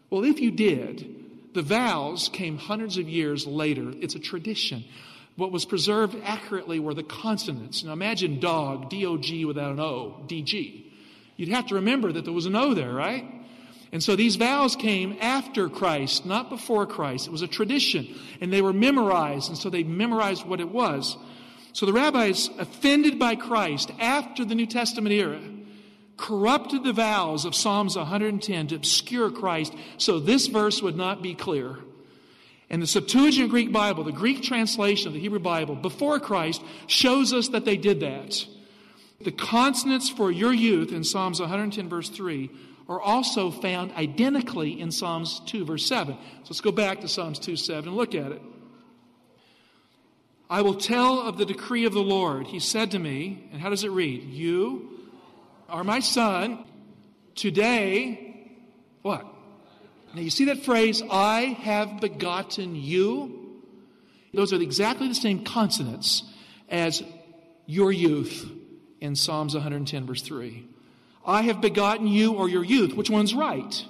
Well, 0.10 0.24
if 0.24 0.40
you 0.40 0.52
did, 0.52 1.54
the 1.54 1.62
vowels 1.62 2.30
came 2.30 2.58
hundreds 2.58 2.98
of 2.98 3.10
years 3.10 3.48
later. 3.48 3.92
It's 4.00 4.16
a 4.16 4.20
tradition. 4.20 4.86
What 5.36 5.52
was 5.52 5.66
preserved 5.66 6.16
accurately 6.24 6.80
were 6.80 6.94
the 6.94 7.04
consonants. 7.04 7.84
Now 7.84 7.94
imagine 7.94 8.40
dog, 8.40 8.90
D 8.90 9.06
O 9.06 9.18
G 9.18 9.46
without 9.46 9.72
an 9.72 9.80
O, 9.80 10.22
D 10.28 10.44
G. 10.44 10.92
You'd 11.38 11.50
have 11.50 11.68
to 11.68 11.76
remember 11.76 12.12
that 12.12 12.24
there 12.24 12.34
was 12.34 12.46
an 12.46 12.56
O 12.56 12.76
there, 12.76 12.94
right? 12.94 13.26
And 13.92 14.04
so 14.04 14.16
these 14.16 14.36
vowels 14.36 14.76
came 14.76 15.18
after 15.22 15.70
Christ, 15.70 16.26
not 16.26 16.50
before 16.50 16.86
Christ. 16.86 17.28
It 17.28 17.32
was 17.32 17.42
a 17.42 17.48
tradition, 17.48 18.08
and 18.42 18.54
they 18.54 18.62
were 18.62 18.74
memorized, 18.74 19.50
and 19.50 19.58
so 19.58 19.70
they 19.70 19.84
memorized 19.84 20.46
what 20.46 20.60
it 20.60 20.70
was. 20.70 21.18
So 21.74 21.88
the 21.88 21.94
rabbis, 21.94 22.50
offended 22.60 23.18
by 23.18 23.36
Christ 23.36 23.92
after 24.00 24.46
the 24.46 24.56
New 24.56 24.68
Testament 24.68 25.14
era, 25.14 25.42
corrupted 26.18 26.84
the 26.84 26.94
vowels 26.94 27.46
of 27.46 27.56
Psalms 27.56 27.98
110 27.98 28.68
to 28.68 28.76
obscure 28.76 29.32
Christ 29.32 29.74
so 29.98 30.20
this 30.20 30.48
verse 30.48 30.82
would 30.84 30.96
not 30.96 31.24
be 31.24 31.34
clear. 31.34 31.80
And 32.70 32.82
the 32.82 32.88
Septuagint 32.88 33.50
Greek 33.50 33.72
Bible, 33.72 34.04
the 34.04 34.12
Greek 34.12 34.44
translation 34.44 35.08
of 35.08 35.14
the 35.14 35.20
Hebrew 35.20 35.40
Bible 35.40 35.76
before 35.76 36.20
Christ, 36.20 36.62
shows 36.88 37.34
us 37.34 37.50
that 37.50 37.66
they 37.66 37.78
did 37.78 38.00
that. 38.02 38.46
The 39.22 39.32
consonants 39.32 40.10
for 40.10 40.32
your 40.32 40.54
youth 40.54 40.92
in 40.92 41.04
Psalms 41.04 41.40
110, 41.40 41.90
verse 41.90 42.10
3, 42.10 42.50
are 42.88 43.02
also 43.02 43.50
found 43.50 43.92
identically 43.94 44.80
in 44.80 44.92
Psalms 44.92 45.42
2, 45.48 45.66
verse 45.66 45.86
7. 45.88 46.16
So 46.16 46.50
let's 46.50 46.62
go 46.62 46.72
back 46.72 47.02
to 47.02 47.08
Psalms 47.08 47.40
2, 47.40 47.56
7 47.56 47.88
and 47.88 47.98
look 47.98 48.14
at 48.14 48.32
it. 48.32 48.42
I 50.54 50.62
will 50.62 50.76
tell 50.76 51.20
of 51.20 51.40
the 51.40 51.46
decree 51.46 51.86
of 51.86 51.94
the 51.94 52.04
Lord. 52.04 52.46
He 52.46 52.60
said 52.60 52.92
to 52.92 53.00
me, 53.00 53.50
and 53.52 53.60
how 53.60 53.72
does 53.72 53.84
it 53.84 53.90
read? 53.90 54.22
You 54.26 54.88
are 55.68 55.84
my 55.84 56.00
son. 56.00 56.64
Today, 57.34 58.52
what? 59.02 59.26
Now 60.14 60.22
you 60.22 60.30
see 60.30 60.46
that 60.46 60.64
phrase, 60.64 61.02
I 61.10 61.58
have 61.64 62.00
begotten 62.00 62.76
you? 62.76 63.64
Those 64.32 64.54
are 64.54 64.62
exactly 64.62 65.08
the 65.08 65.16
same 65.16 65.44
consonants 65.44 66.22
as 66.70 67.02
your 67.66 67.92
youth 67.92 68.48
in 69.02 69.16
Psalms 69.16 69.56
110, 69.56 70.06
verse 70.06 70.22
3. 70.22 70.68
I 71.26 71.42
have 71.42 71.62
begotten 71.62 72.06
you 72.06 72.34
or 72.34 72.48
your 72.48 72.64
youth. 72.64 72.94
Which 72.94 73.10
one's 73.10 73.34
right? 73.34 73.84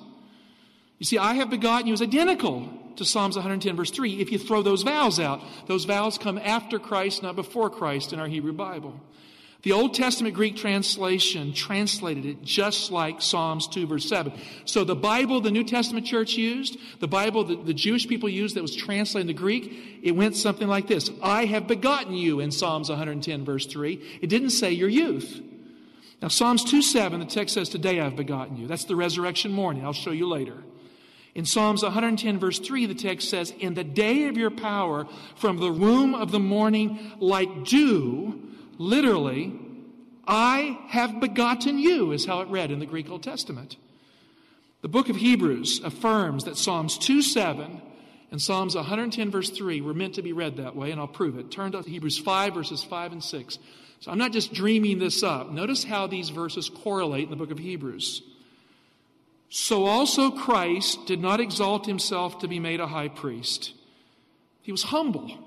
You 0.98 1.06
see, 1.06 1.18
I 1.18 1.34
have 1.34 1.50
begotten 1.50 1.88
you 1.88 1.94
is 1.94 2.02
identical 2.02 2.70
to 2.98 3.06
Psalms 3.06 3.36
110, 3.36 3.76
verse 3.76 3.92
3, 3.92 4.20
if 4.22 4.32
you 4.32 4.38
throw 4.38 4.62
those 4.62 4.84
vowels 4.84 5.20
out. 5.20 5.42
Those 5.68 5.86
vowels 5.86 6.18
come 6.18 6.38
after 6.38 6.80
Christ, 6.80 7.24
not 7.24 7.36
before 7.36 7.70
Christ 7.70 8.14
in 8.14 8.20
our 8.20 8.28
Hebrew 8.28 8.54
Bible. 8.54 9.00
The 9.64 9.72
Old 9.72 9.94
Testament 9.94 10.36
Greek 10.36 10.58
translation 10.58 11.54
translated 11.54 12.26
it 12.26 12.44
just 12.44 12.92
like 12.92 13.22
Psalms 13.22 13.66
2 13.70 13.88
verse 13.88 14.08
7. 14.10 14.34
So 14.66 14.84
the 14.84 14.96
Bible 14.96 15.40
the 15.40 15.52
New 15.52 15.64
Testament 15.64 16.06
church 16.06 16.34
used, 16.34 16.78
the 17.00 17.08
Bible 17.08 17.46
that 17.46 17.66
the 17.66 17.74
Jewish 17.74 18.06
people 18.06 18.28
used 18.28 18.58
that 18.58 18.62
was 18.62 18.76
translated 18.76 19.30
into 19.30 19.42
Greek, 19.42 20.02
it 20.04 20.12
went 20.12 20.36
something 20.36 20.68
like 20.68 20.88
this. 20.88 21.10
I 21.22 21.46
have 21.46 21.66
begotten 21.66 22.14
you 22.14 22.42
in 22.42 22.52
Psalms 22.52 22.90
110 22.90 23.46
verse 23.46 23.66
3. 23.66 24.20
It 24.22 24.28
didn't 24.28 24.50
say 24.50 24.72
your 24.72 24.90
youth. 24.90 25.42
Now 26.22 26.28
Psalms 26.28 26.66
2 26.66 26.82
7, 26.82 27.22
the 27.22 27.26
text 27.26 27.54
says, 27.54 27.70
Today 27.70 28.02
I've 28.02 28.18
begotten 28.18 28.58
you. 28.58 28.68
That's 28.68 28.86
the 28.86 28.98
resurrection 28.98 29.54
morning. 29.54 29.86
I'll 29.86 29.94
show 29.94 30.12
you 30.12 30.28
later. 30.28 30.58
In 31.36 31.46
Psalms 31.46 31.82
110, 31.82 32.40
verse 32.40 32.60
3, 32.60 32.86
the 32.86 32.94
text 32.94 33.30
says, 33.30 33.52
In 33.60 33.74
the 33.74 33.84
day 33.84 34.26
of 34.26 34.38
your 34.38 34.52
power, 34.52 35.08
from 35.36 35.58
the 35.58 35.72
womb 35.72 36.14
of 36.14 36.32
the 36.32 36.40
morning, 36.40 37.12
like 37.20 37.66
dew, 37.66 38.40
literally, 38.78 39.60
I 40.28 40.80
have 40.90 41.20
begotten 41.20 41.80
you, 41.80 42.12
is 42.12 42.26
how 42.26 42.42
it 42.42 42.50
read 42.50 42.70
in 42.70 42.80
the 42.80 42.86
Greek 42.86 43.10
Old 43.10 43.24
Testament. 43.24 43.78
The 44.82 44.90
book 44.90 45.10
of 45.10 45.16
Hebrews 45.16 45.82
affirms 45.84 46.44
that 46.44 46.58
Psalms 46.58 46.98
2 47.00 47.22
7 47.22 47.82
and 48.32 48.42
Psalms 48.42 48.76
110, 48.76 49.32
verse 49.32 49.50
3, 49.50 49.82
were 49.82 49.94
meant 49.94 50.16
to 50.16 50.22
be 50.22 50.34
read 50.34 50.58
that 50.58 50.76
way, 50.76 50.92
and 50.92 51.00
I'll 51.00 51.08
prove 51.08 51.38
it. 51.38 51.52
Turn 51.52 51.72
to 51.72 51.82
Hebrews 51.82 52.20
5, 52.20 52.54
verses 52.54 52.84
5 52.84 53.12
and 53.12 53.24
6. 53.24 53.60
So 54.00 54.12
I'm 54.12 54.18
not 54.18 54.34
just 54.34 54.54
dreaming 54.54 55.00
this 55.00 55.24
up. 55.24 55.52
Notice 55.52 55.84
how 55.84 56.08
these 56.08 56.30
verses 56.30 56.70
correlate 56.70 57.26
in 57.26 57.30
the 57.30 57.36
book 57.36 57.52
of 57.52 57.60
Hebrews. 57.60 58.22
So 59.56 59.86
also 59.86 60.32
Christ 60.32 61.06
did 61.06 61.22
not 61.22 61.40
exalt 61.40 61.86
himself 61.86 62.40
to 62.40 62.48
be 62.48 62.60
made 62.60 62.80
a 62.80 62.88
high 62.88 63.08
priest. 63.08 63.74
He 64.64 64.72
was 64.72 64.82
humble, 64.82 65.38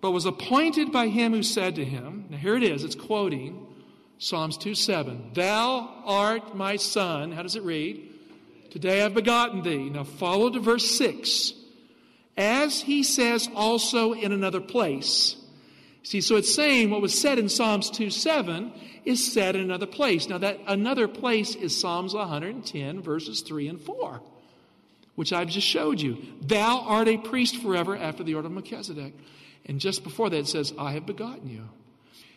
but 0.00 0.12
was 0.12 0.24
appointed 0.24 0.92
by 0.92 1.08
him 1.08 1.32
who 1.32 1.42
said 1.42 1.74
to 1.74 1.84
him, 1.84 2.26
now 2.30 2.36
here 2.36 2.56
it 2.56 2.62
is, 2.62 2.84
it's 2.84 2.94
quoting 2.94 3.66
Psalms 4.18 4.56
2 4.58 4.76
7. 4.76 5.32
Thou 5.34 6.02
art 6.04 6.54
my 6.54 6.76
son. 6.76 7.32
How 7.32 7.42
does 7.42 7.56
it 7.56 7.64
read? 7.64 8.08
Today 8.70 9.02
I've 9.02 9.14
begotten 9.14 9.62
thee. 9.62 9.90
Now 9.90 10.04
follow 10.04 10.48
to 10.48 10.60
verse 10.60 10.96
6. 10.96 11.54
As 12.36 12.82
he 12.82 13.02
says 13.02 13.48
also 13.52 14.12
in 14.12 14.30
another 14.30 14.60
place. 14.60 15.34
See, 16.04 16.20
so 16.20 16.36
it's 16.36 16.54
saying 16.54 16.90
what 16.90 17.00
was 17.00 17.18
said 17.18 17.38
in 17.38 17.48
Psalms 17.48 17.90
2 17.90 18.10
7 18.10 18.72
is 19.06 19.32
said 19.32 19.56
in 19.56 19.62
another 19.62 19.86
place. 19.86 20.28
Now, 20.28 20.38
that 20.38 20.60
another 20.66 21.08
place 21.08 21.54
is 21.54 21.78
Psalms 21.78 22.14
110, 22.14 23.00
verses 23.00 23.40
3 23.40 23.68
and 23.68 23.80
4, 23.80 24.20
which 25.14 25.32
I've 25.32 25.48
just 25.48 25.66
showed 25.66 26.00
you. 26.00 26.18
Thou 26.42 26.80
art 26.80 27.08
a 27.08 27.16
priest 27.16 27.56
forever 27.56 27.96
after 27.96 28.22
the 28.22 28.34
order 28.34 28.46
of 28.46 28.52
Melchizedek. 28.52 29.14
And 29.64 29.80
just 29.80 30.04
before 30.04 30.28
that, 30.28 30.36
it 30.36 30.46
says, 30.46 30.74
I 30.78 30.92
have 30.92 31.06
begotten 31.06 31.48
you. 31.48 31.70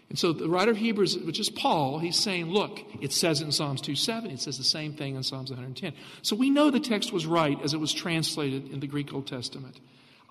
And 0.10 0.18
so 0.18 0.32
the 0.32 0.48
writer 0.48 0.72
of 0.72 0.78
Hebrews, 0.78 1.18
which 1.18 1.38
is 1.38 1.50
Paul, 1.50 2.00
he's 2.00 2.18
saying, 2.18 2.50
look, 2.50 2.80
it 3.02 3.12
says 3.12 3.42
in 3.42 3.52
Psalms 3.52 3.82
2 3.82 3.96
7, 3.96 4.32
it 4.32 4.40
says 4.40 4.58
the 4.58 4.64
same 4.64 4.94
thing 4.94 5.18
in 5.18 5.24
Psalms 5.24 5.50
110. 5.50 5.92
So 6.22 6.38
we 6.38 6.50
know 6.50 6.72
the 6.72 6.80
text 6.80 7.12
was 7.12 7.26
right 7.26 7.62
as 7.62 7.74
it 7.74 7.82
was 7.82 7.94
translated 7.94 8.72
in 8.72 8.80
the 8.80 8.88
Greek 8.88 9.14
Old 9.14 9.28
Testament. 9.28 9.82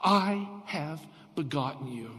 I 0.02 0.49
have 0.64 1.07
begotten 1.35 1.93
you. 1.93 2.11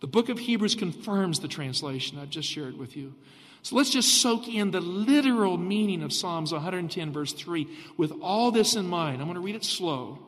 The 0.00 0.06
book 0.06 0.28
of 0.28 0.38
Hebrews 0.38 0.74
confirms 0.74 1.40
the 1.40 1.48
translation 1.48 2.18
I've 2.18 2.30
just 2.30 2.48
shared 2.48 2.78
with 2.78 2.96
you. 2.96 3.14
So 3.62 3.76
let's 3.76 3.90
just 3.90 4.22
soak 4.22 4.48
in 4.48 4.70
the 4.70 4.80
literal 4.80 5.58
meaning 5.58 6.02
of 6.02 6.12
Psalms 6.12 6.52
110, 6.52 7.12
verse 7.12 7.34
3, 7.34 7.68
with 7.98 8.12
all 8.22 8.50
this 8.50 8.74
in 8.74 8.86
mind. 8.86 9.20
I'm 9.20 9.26
going 9.26 9.34
to 9.34 9.42
read 9.42 9.56
it 9.56 9.64
slow. 9.64 10.18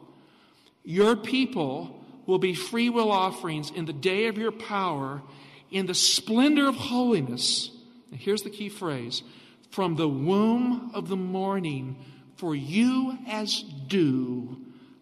Your 0.85 1.17
people 1.17 2.05
will 2.27 2.39
be 2.39 2.55
free 2.55 2.91
will 2.91 3.11
offerings 3.11 3.71
in 3.71 3.87
the 3.87 3.93
day 3.93 4.27
of 4.27 4.37
your 4.37 4.53
power, 4.53 5.23
in 5.71 5.87
the 5.87 5.95
splendor 5.95 6.69
of 6.69 6.75
holiness. 6.75 7.71
And 8.11 8.21
here's 8.21 8.43
the 8.43 8.51
key 8.51 8.69
phrase 8.69 9.23
from 9.71 9.97
the 9.97 10.09
womb 10.09 10.91
of 10.93 11.09
the 11.09 11.17
morning, 11.17 11.97
for 12.37 12.55
you 12.55 13.17
as 13.27 13.63
dew, 13.63 14.59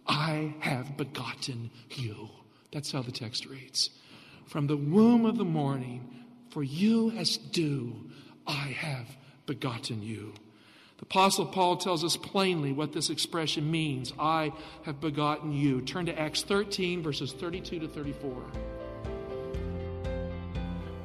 I 0.07 0.55
have 0.61 0.97
begotten 0.97 1.71
you. 1.91 2.29
That's 2.73 2.93
how 2.93 3.03
the 3.03 3.11
text 3.11 3.47
reads. 3.47 3.91
From 4.51 4.67
the 4.67 4.77
womb 4.77 5.27
of 5.27 5.39
the 5.39 5.45
morning, 5.45 6.25
for 6.49 6.65
you 6.65 7.13
as 7.13 7.37
dew, 7.37 8.11
I 8.49 8.75
have 8.81 9.07
begotten 9.47 10.03
you. 10.03 10.35
The 10.97 11.05
Apostle 11.05 11.47
Paul 11.47 11.77
tells 11.77 12.03
us 12.03 12.17
plainly 12.17 12.73
what 12.73 12.93
this 12.93 13.11
expression 13.11 13.71
means 13.71 14.13
I 14.19 14.53
have 14.83 15.01
begotten 15.01 15.53
you. 15.53 15.83
Turn 15.83 16.07
to 16.07 16.19
Acts 16.19 16.43
13, 16.43 17.01
verses 17.01 17.33
32 17.33 17.79
to 17.79 17.87
34. 17.87 18.43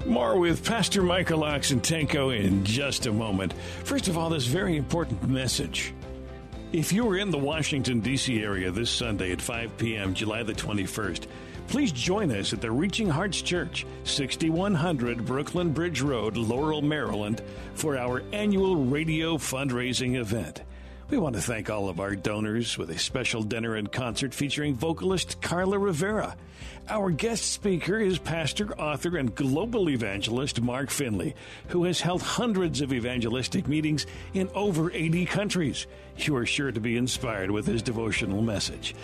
More 0.08 0.40
with 0.40 0.66
Pastor 0.66 1.04
Michael 1.04 1.42
Oxentenko 1.42 2.36
in 2.36 2.66
just 2.66 3.06
a 3.06 3.14
moment. 3.14 3.54
First 3.84 4.08
of 4.08 4.18
all, 4.18 4.32
this 4.32 4.48
very 4.48 4.76
important 4.76 5.22
message. 5.30 5.94
If 6.74 6.92
you 6.92 7.08
are 7.12 7.18
in 7.18 7.30
the 7.30 7.38
Washington, 7.38 8.00
D.C. 8.00 8.42
area 8.42 8.72
this 8.72 8.90
Sunday 8.90 9.32
at 9.32 9.40
5 9.40 9.78
p.m., 9.78 10.16
July 10.16 10.42
the 10.42 10.54
21st, 10.54 11.28
Please 11.68 11.92
join 11.92 12.32
us 12.32 12.54
at 12.54 12.62
the 12.62 12.72
Reaching 12.72 13.10
Hearts 13.10 13.42
Church, 13.42 13.86
6100 14.04 15.26
Brooklyn 15.26 15.74
Bridge 15.74 16.02
Road, 16.02 16.38
Laurel, 16.38 16.82
Maryland, 16.82 17.42
for 17.74 17.98
our 17.98 18.24
annual 18.32 18.86
radio 18.86 19.38
fundraising 19.38 20.16
event. 20.16 20.62
We 21.10 21.18
want 21.18 21.36
to 21.36 21.42
thank 21.42 21.70
all 21.70 21.88
of 21.88 22.00
our 22.00 22.16
donors 22.16 22.80
with 22.80 22.90
a 22.90 22.98
special 22.98 23.44
dinner 23.44 23.76
and 23.76 23.92
concert 23.92 24.34
featuring 24.34 24.74
vocalist 24.74 25.40
Carla 25.40 25.78
Rivera. 25.78 26.36
Our 26.90 27.12
guest 27.12 27.52
speaker 27.52 28.00
is 28.00 28.18
pastor, 28.18 28.74
author, 28.80 29.18
and 29.18 29.36
global 29.36 29.90
evangelist 29.90 30.62
Mark 30.62 30.90
Finley, 30.90 31.36
who 31.68 31.84
has 31.84 32.02
held 32.02 32.24
hundreds 32.24 32.82
of 32.82 32.92
evangelistic 32.92 33.68
meetings 33.68 34.08
in 34.34 34.50
over 34.56 34.92
80 34.92 35.26
countries. 35.26 35.86
You 36.18 36.36
are 36.38 36.46
sure 36.46 36.72
to 36.72 36.80
be 36.80 36.98
inspired 36.98 37.52
with 37.52 37.68
his 37.68 37.84
devotional 37.84 38.42
message. 38.42 38.96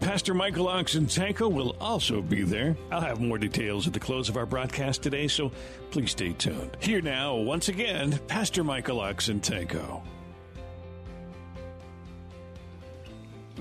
Pastor 0.00 0.32
Michael 0.32 0.66
Oxentenko 0.66 1.52
will 1.52 1.76
also 1.80 2.22
be 2.22 2.42
there. 2.42 2.76
I'll 2.90 3.00
have 3.00 3.20
more 3.20 3.36
details 3.36 3.86
at 3.86 3.92
the 3.92 4.00
close 4.00 4.28
of 4.28 4.36
our 4.36 4.46
broadcast 4.46 5.02
today, 5.02 5.26
so 5.28 5.50
please 5.90 6.12
stay 6.12 6.32
tuned. 6.32 6.76
Here 6.80 7.00
now, 7.00 7.34
once 7.34 7.68
again, 7.68 8.18
Pastor 8.28 8.62
Michael 8.62 8.98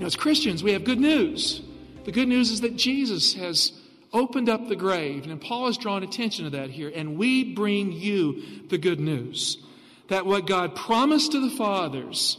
know, 0.01 0.06
as 0.06 0.15
Christians, 0.15 0.63
we 0.63 0.74
have 0.74 0.84
good 0.84 1.00
news. 1.00 1.62
The 2.06 2.12
good 2.12 2.27
news 2.27 2.51
is 2.51 2.62
that 2.62 2.75
Jesus 2.75 3.34
has 3.34 3.72
opened 4.13 4.48
up 4.48 4.67
the 4.67 4.75
grave, 4.75 5.25
and 5.25 5.41
Paul 5.41 5.65
has 5.65 5.77
drawn 5.77 6.03
attention 6.03 6.46
to 6.46 6.51
that 6.51 6.70
here, 6.70 6.91
and 6.94 7.17
we 7.17 7.56
bring 7.56 7.91
you 7.91 8.44
the 8.70 8.77
good 8.77 9.00
news 9.00 9.58
that 10.08 10.25
what 10.25 10.46
God 10.48 10.75
promised 10.75 11.34
to 11.34 11.41
the 11.41 11.56
fathers, 11.56 12.38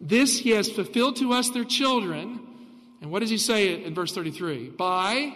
this 0.00 0.40
he 0.40 0.50
has 0.50 0.70
fulfilled 0.70 1.16
to 1.16 1.32
us, 1.32 1.48
their 1.50 1.64
children 1.64 2.45
and 3.06 3.12
what 3.12 3.20
does 3.20 3.30
he 3.30 3.38
say 3.38 3.84
in 3.84 3.94
verse 3.94 4.12
33? 4.12 4.70
By 4.70 5.32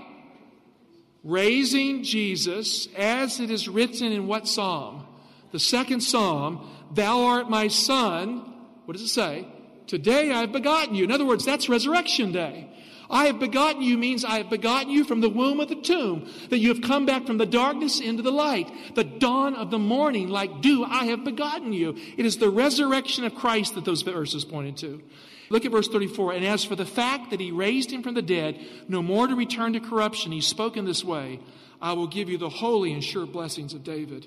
raising 1.23 2.03
Jesus, 2.03 2.89
as 2.97 3.39
it 3.39 3.49
is 3.49 3.69
written 3.69 4.11
in 4.11 4.27
what 4.27 4.49
psalm? 4.49 5.07
The 5.53 5.61
second 5.61 6.01
psalm, 6.01 6.69
Thou 6.93 7.27
art 7.27 7.49
my 7.49 7.69
son. 7.69 8.39
What 8.87 8.95
does 8.95 9.03
it 9.03 9.11
say? 9.11 9.47
Today 9.87 10.33
I 10.33 10.41
have 10.41 10.51
begotten 10.51 10.97
you. 10.97 11.05
In 11.05 11.13
other 11.13 11.25
words, 11.25 11.45
that's 11.45 11.69
resurrection 11.69 12.33
day. 12.33 12.69
I 13.09 13.27
have 13.27 13.39
begotten 13.39 13.83
you 13.83 13.97
means 13.97 14.25
I 14.25 14.39
have 14.39 14.51
begotten 14.51 14.91
you 14.91 15.05
from 15.05 15.21
the 15.21 15.31
womb 15.31 15.61
of 15.61 15.69
the 15.69 15.77
tomb, 15.77 16.29
that 16.49 16.59
you 16.59 16.71
have 16.71 16.83
come 16.83 17.07
back 17.07 17.25
from 17.25 17.39
the 17.39 17.47
darkness 17.47 18.01
into 18.01 18.25
the 18.25 18.33
light. 18.33 18.97
The 18.97 19.05
dawn 19.05 19.55
of 19.55 19.71
the 19.71 19.79
morning, 19.79 20.29
like 20.29 20.61
dew, 20.61 20.85
I 20.85 21.05
have 21.05 21.23
begotten 21.23 21.73
you. 21.73 21.97
It 22.17 22.27
is 22.27 22.39
the 22.39 22.51
resurrection 22.51 23.25
of 23.25 23.37
Christ 23.37 23.77
that 23.77 23.85
those 23.85 24.03
verses 24.03 24.45
pointed 24.45 24.77
to. 24.79 25.03
Look 25.51 25.65
at 25.65 25.73
verse 25.73 25.89
34. 25.89 26.33
And 26.35 26.47
as 26.47 26.65
for 26.65 26.77
the 26.77 26.87
fact 26.87 27.31
that 27.31 27.41
he 27.41 27.51
raised 27.51 27.91
him 27.91 28.03
from 28.03 28.15
the 28.15 28.23
dead, 28.23 28.59
no 28.89 29.03
more 29.03 29.27
to 29.27 29.35
return 29.35 29.75
to 29.75 29.81
corruption, 29.81 30.33
he 30.33 30.41
spoke 30.41 30.77
in 30.77 30.85
this 30.87 31.05
way 31.05 31.41
I 31.83 31.93
will 31.95 32.07
give 32.07 32.29
you 32.29 32.39
the 32.39 32.49
holy 32.49 32.93
and 32.93 33.03
sure 33.03 33.27
blessings 33.27 33.75
of 33.75 33.85
David. 33.85 34.27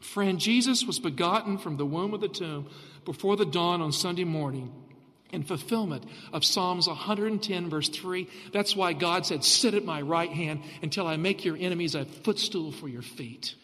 Friend, 0.00 0.38
Jesus 0.38 0.84
was 0.84 0.98
begotten 0.98 1.56
from 1.56 1.76
the 1.76 1.86
womb 1.86 2.12
of 2.12 2.20
the 2.20 2.28
tomb 2.28 2.68
before 3.04 3.36
the 3.36 3.46
dawn 3.46 3.80
on 3.80 3.92
Sunday 3.92 4.24
morning 4.24 4.72
in 5.30 5.42
fulfillment 5.42 6.04
of 6.32 6.44
Psalms 6.44 6.86
110, 6.86 7.70
verse 7.70 7.88
3. 7.88 8.28
That's 8.52 8.76
why 8.76 8.92
God 8.92 9.26
said, 9.26 9.44
Sit 9.44 9.74
at 9.74 9.84
my 9.84 10.00
right 10.00 10.30
hand 10.30 10.62
until 10.82 11.06
I 11.06 11.16
make 11.16 11.44
your 11.44 11.56
enemies 11.56 11.94
a 11.94 12.04
footstool 12.04 12.72
for 12.72 12.88
your 12.88 13.02
feet. 13.02 13.54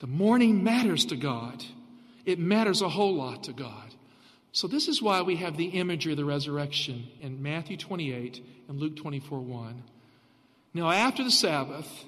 The 0.00 0.06
morning 0.06 0.64
matters 0.64 1.06
to 1.06 1.16
God, 1.16 1.64
it 2.24 2.38
matters 2.38 2.82
a 2.82 2.88
whole 2.88 3.14
lot 3.14 3.44
to 3.44 3.52
God. 3.52 3.94
So, 4.52 4.68
this 4.68 4.86
is 4.86 5.00
why 5.00 5.22
we 5.22 5.36
have 5.36 5.56
the 5.56 5.66
imagery 5.66 6.12
of 6.12 6.18
the 6.18 6.26
resurrection 6.26 7.08
in 7.22 7.42
Matthew 7.42 7.78
28 7.78 8.44
and 8.68 8.78
Luke 8.78 8.96
24 8.96 9.40
1. 9.40 9.82
Now, 10.74 10.90
after 10.90 11.24
the 11.24 11.30
Sabbath, 11.30 12.04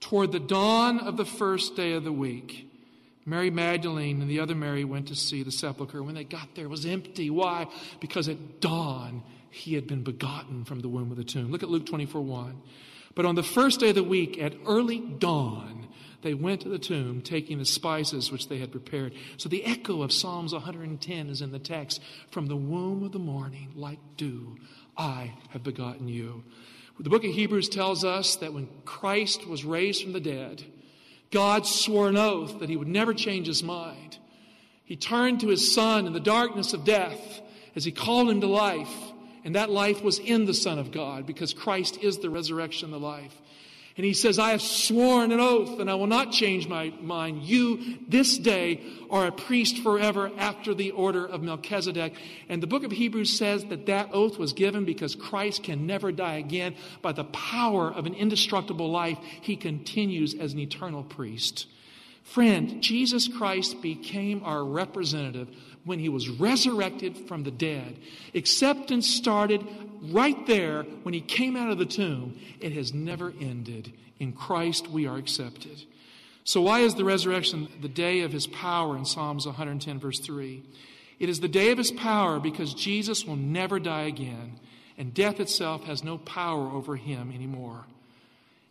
toward 0.00 0.32
the 0.32 0.40
dawn 0.40 1.00
of 1.00 1.16
the 1.16 1.24
first 1.24 1.74
day 1.74 1.92
of 1.92 2.04
the 2.04 2.12
week, 2.12 2.70
Mary 3.24 3.50
Magdalene 3.50 4.20
and 4.20 4.30
the 4.30 4.40
other 4.40 4.54
Mary 4.54 4.84
went 4.84 5.08
to 5.08 5.16
see 5.16 5.42
the 5.42 5.50
sepulchre. 5.50 6.02
When 6.02 6.14
they 6.14 6.24
got 6.24 6.54
there, 6.54 6.66
it 6.66 6.70
was 6.70 6.84
empty. 6.84 7.30
Why? 7.30 7.66
Because 7.98 8.28
at 8.28 8.60
dawn, 8.60 9.22
he 9.50 9.74
had 9.74 9.86
been 9.86 10.02
begotten 10.02 10.64
from 10.64 10.80
the 10.80 10.88
womb 10.88 11.10
of 11.10 11.16
the 11.16 11.24
tomb. 11.24 11.50
Look 11.50 11.62
at 11.62 11.70
Luke 11.70 11.86
24 11.86 12.20
1. 12.20 12.60
But 13.14 13.24
on 13.24 13.36
the 13.36 13.42
first 13.42 13.80
day 13.80 13.90
of 13.90 13.94
the 13.94 14.04
week, 14.04 14.38
at 14.38 14.54
early 14.66 14.98
dawn, 14.98 15.88
they 16.24 16.34
went 16.34 16.62
to 16.62 16.68
the 16.68 16.78
tomb, 16.78 17.20
taking 17.22 17.58
the 17.58 17.64
spices 17.64 18.32
which 18.32 18.48
they 18.48 18.58
had 18.58 18.72
prepared. 18.72 19.14
So 19.36 19.48
the 19.48 19.64
echo 19.64 20.02
of 20.02 20.12
Psalms 20.12 20.52
110 20.52 21.28
is 21.28 21.40
in 21.40 21.52
the 21.52 21.58
text 21.60 22.02
From 22.30 22.46
the 22.46 22.56
womb 22.56 23.04
of 23.04 23.12
the 23.12 23.20
morning, 23.20 23.70
like 23.76 24.00
dew, 24.16 24.56
I 24.96 25.34
have 25.50 25.62
begotten 25.62 26.08
you. 26.08 26.42
The 26.98 27.10
book 27.10 27.24
of 27.24 27.32
Hebrews 27.32 27.68
tells 27.68 28.04
us 28.04 28.36
that 28.36 28.52
when 28.52 28.68
Christ 28.84 29.46
was 29.46 29.64
raised 29.64 30.02
from 30.02 30.12
the 30.12 30.20
dead, 30.20 30.64
God 31.30 31.66
swore 31.66 32.08
an 32.08 32.16
oath 32.16 32.60
that 32.60 32.68
he 32.68 32.76
would 32.76 32.88
never 32.88 33.12
change 33.12 33.46
his 33.46 33.62
mind. 33.62 34.18
He 34.84 34.96
turned 34.96 35.40
to 35.40 35.48
his 35.48 35.74
son 35.74 36.06
in 36.06 36.12
the 36.12 36.20
darkness 36.20 36.72
of 36.72 36.84
death 36.84 37.40
as 37.74 37.84
he 37.84 37.92
called 37.92 38.30
him 38.30 38.40
to 38.40 38.46
life. 38.46 38.92
And 39.44 39.56
that 39.56 39.70
life 39.70 40.02
was 40.02 40.18
in 40.18 40.46
the 40.46 40.54
Son 40.54 40.78
of 40.78 40.90
God 40.90 41.26
because 41.26 41.52
Christ 41.52 41.98
is 42.02 42.18
the 42.18 42.30
resurrection, 42.30 42.90
the 42.90 42.98
life. 42.98 43.42
And 43.96 44.04
he 44.04 44.12
says, 44.12 44.40
I 44.40 44.50
have 44.50 44.62
sworn 44.62 45.30
an 45.30 45.38
oath 45.38 45.78
and 45.78 45.88
I 45.88 45.94
will 45.94 46.08
not 46.08 46.32
change 46.32 46.66
my 46.66 46.92
mind. 47.00 47.44
You 47.44 47.98
this 48.08 48.36
day 48.38 48.80
are 49.08 49.26
a 49.26 49.32
priest 49.32 49.78
forever 49.78 50.32
after 50.36 50.74
the 50.74 50.90
order 50.90 51.24
of 51.24 51.42
Melchizedek. 51.42 52.14
And 52.48 52.60
the 52.60 52.66
book 52.66 52.82
of 52.82 52.90
Hebrews 52.90 53.38
says 53.38 53.64
that 53.66 53.86
that 53.86 54.10
oath 54.12 54.36
was 54.36 54.52
given 54.52 54.84
because 54.84 55.14
Christ 55.14 55.62
can 55.62 55.86
never 55.86 56.10
die 56.10 56.36
again. 56.36 56.74
By 57.02 57.12
the 57.12 57.24
power 57.24 57.92
of 57.92 58.06
an 58.06 58.14
indestructible 58.14 58.90
life, 58.90 59.18
he 59.40 59.54
continues 59.54 60.34
as 60.34 60.54
an 60.54 60.58
eternal 60.58 61.04
priest. 61.04 61.66
Friend, 62.24 62.82
Jesus 62.82 63.28
Christ 63.28 63.80
became 63.80 64.42
our 64.44 64.64
representative 64.64 65.48
when 65.84 65.98
he 65.98 66.08
was 66.08 66.28
resurrected 66.28 67.16
from 67.28 67.44
the 67.44 67.50
dead. 67.50 67.98
Acceptance 68.34 69.08
started 69.08 69.64
right 70.10 70.46
there 70.46 70.82
when 71.02 71.14
he 71.14 71.20
came 71.20 71.54
out 71.54 71.70
of 71.70 71.78
the 71.78 71.84
tomb. 71.84 72.38
It 72.60 72.72
has 72.72 72.92
never 72.92 73.32
ended. 73.40 73.92
In 74.18 74.32
Christ 74.32 74.88
we 74.88 75.06
are 75.06 75.18
accepted. 75.18 75.84
So, 76.44 76.62
why 76.62 76.80
is 76.80 76.94
the 76.94 77.04
resurrection 77.04 77.68
the 77.80 77.88
day 77.88 78.20
of 78.20 78.32
his 78.32 78.46
power 78.46 78.96
in 78.96 79.04
Psalms 79.04 79.46
110, 79.46 79.98
verse 79.98 80.18
3? 80.18 80.62
It 81.18 81.28
is 81.28 81.40
the 81.40 81.48
day 81.48 81.70
of 81.70 81.78
his 81.78 81.92
power 81.92 82.40
because 82.40 82.74
Jesus 82.74 83.24
will 83.24 83.36
never 83.36 83.78
die 83.78 84.02
again, 84.02 84.60
and 84.98 85.14
death 85.14 85.40
itself 85.40 85.84
has 85.84 86.02
no 86.02 86.18
power 86.18 86.70
over 86.70 86.96
him 86.96 87.32
anymore. 87.32 87.86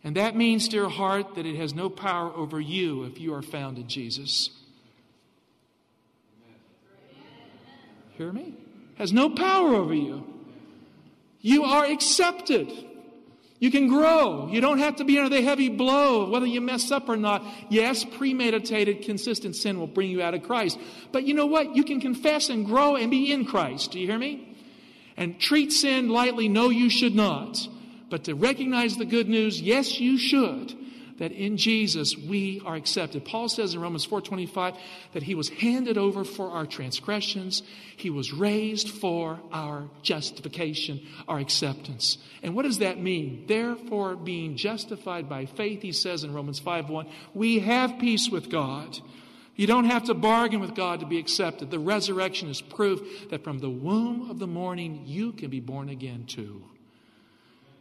And 0.04 0.16
that 0.16 0.36
means, 0.36 0.68
dear 0.68 0.88
heart, 0.90 1.34
that 1.36 1.46
it 1.46 1.56
has 1.56 1.74
no 1.74 1.88
power 1.88 2.30
over 2.30 2.60
you 2.60 3.04
if 3.04 3.18
you 3.18 3.32
are 3.32 3.42
found 3.42 3.78
in 3.78 3.88
Jesus. 3.88 4.50
Hear 8.18 8.30
me? 8.30 8.54
Has 8.96 9.12
no 9.12 9.30
power 9.30 9.74
over 9.74 9.94
you. 9.94 10.24
You 11.40 11.64
are 11.64 11.86
accepted. 11.86 12.70
You 13.58 13.70
can 13.70 13.88
grow. 13.88 14.48
You 14.50 14.60
don't 14.60 14.78
have 14.78 14.96
to 14.96 15.04
be 15.04 15.18
under 15.18 15.34
the 15.34 15.42
heavy 15.42 15.70
blow 15.70 16.28
whether 16.28 16.46
you 16.46 16.60
mess 16.60 16.90
up 16.90 17.08
or 17.08 17.16
not. 17.16 17.42
Yes, 17.70 18.04
premeditated, 18.04 19.02
consistent 19.02 19.56
sin 19.56 19.78
will 19.78 19.86
bring 19.86 20.10
you 20.10 20.22
out 20.22 20.34
of 20.34 20.42
Christ. 20.42 20.78
But 21.12 21.24
you 21.24 21.32
know 21.32 21.46
what? 21.46 21.74
You 21.74 21.82
can 21.82 22.00
confess 22.00 22.50
and 22.50 22.66
grow 22.66 22.96
and 22.96 23.10
be 23.10 23.32
in 23.32 23.46
Christ. 23.46 23.92
Do 23.92 23.98
you 23.98 24.06
hear 24.06 24.18
me? 24.18 24.56
And 25.16 25.40
treat 25.40 25.72
sin 25.72 26.08
lightly. 26.08 26.48
No, 26.48 26.68
you 26.68 26.90
should 26.90 27.14
not. 27.14 27.66
But 28.14 28.22
to 28.26 28.34
recognize 28.36 28.96
the 28.96 29.04
good 29.04 29.28
news, 29.28 29.60
yes, 29.60 29.98
you 29.98 30.18
should 30.18 30.72
that 31.18 31.32
in 31.32 31.56
Jesus 31.56 32.16
we 32.16 32.62
are 32.64 32.76
accepted. 32.76 33.24
Paul 33.24 33.48
says 33.48 33.74
in 33.74 33.80
Romans 33.80 34.06
4:25 34.06 34.76
that 35.14 35.24
he 35.24 35.34
was 35.34 35.48
handed 35.48 35.98
over 35.98 36.22
for 36.22 36.50
our 36.50 36.64
transgressions, 36.64 37.64
he 37.96 38.10
was 38.10 38.32
raised 38.32 38.88
for 38.88 39.40
our 39.50 39.90
justification, 40.02 41.00
our 41.26 41.40
acceptance. 41.40 42.18
And 42.40 42.54
what 42.54 42.62
does 42.62 42.78
that 42.78 43.02
mean? 43.02 43.46
Therefore 43.48 44.14
being 44.14 44.54
justified 44.54 45.28
by 45.28 45.46
faith, 45.46 45.82
he 45.82 45.90
says 45.90 46.22
in 46.22 46.32
Romans 46.32 46.60
5:1, 46.60 47.08
we 47.34 47.58
have 47.58 47.98
peace 47.98 48.30
with 48.30 48.48
God. 48.48 48.96
You 49.56 49.66
don't 49.66 49.86
have 49.86 50.04
to 50.04 50.14
bargain 50.14 50.60
with 50.60 50.76
God 50.76 51.00
to 51.00 51.06
be 51.06 51.18
accepted. 51.18 51.72
The 51.72 51.80
resurrection 51.80 52.48
is 52.48 52.60
proof 52.60 53.28
that 53.30 53.42
from 53.42 53.58
the 53.58 53.70
womb 53.70 54.30
of 54.30 54.38
the 54.38 54.46
morning 54.46 55.02
you 55.04 55.32
can 55.32 55.50
be 55.50 55.58
born 55.58 55.88
again 55.88 56.26
too 56.28 56.62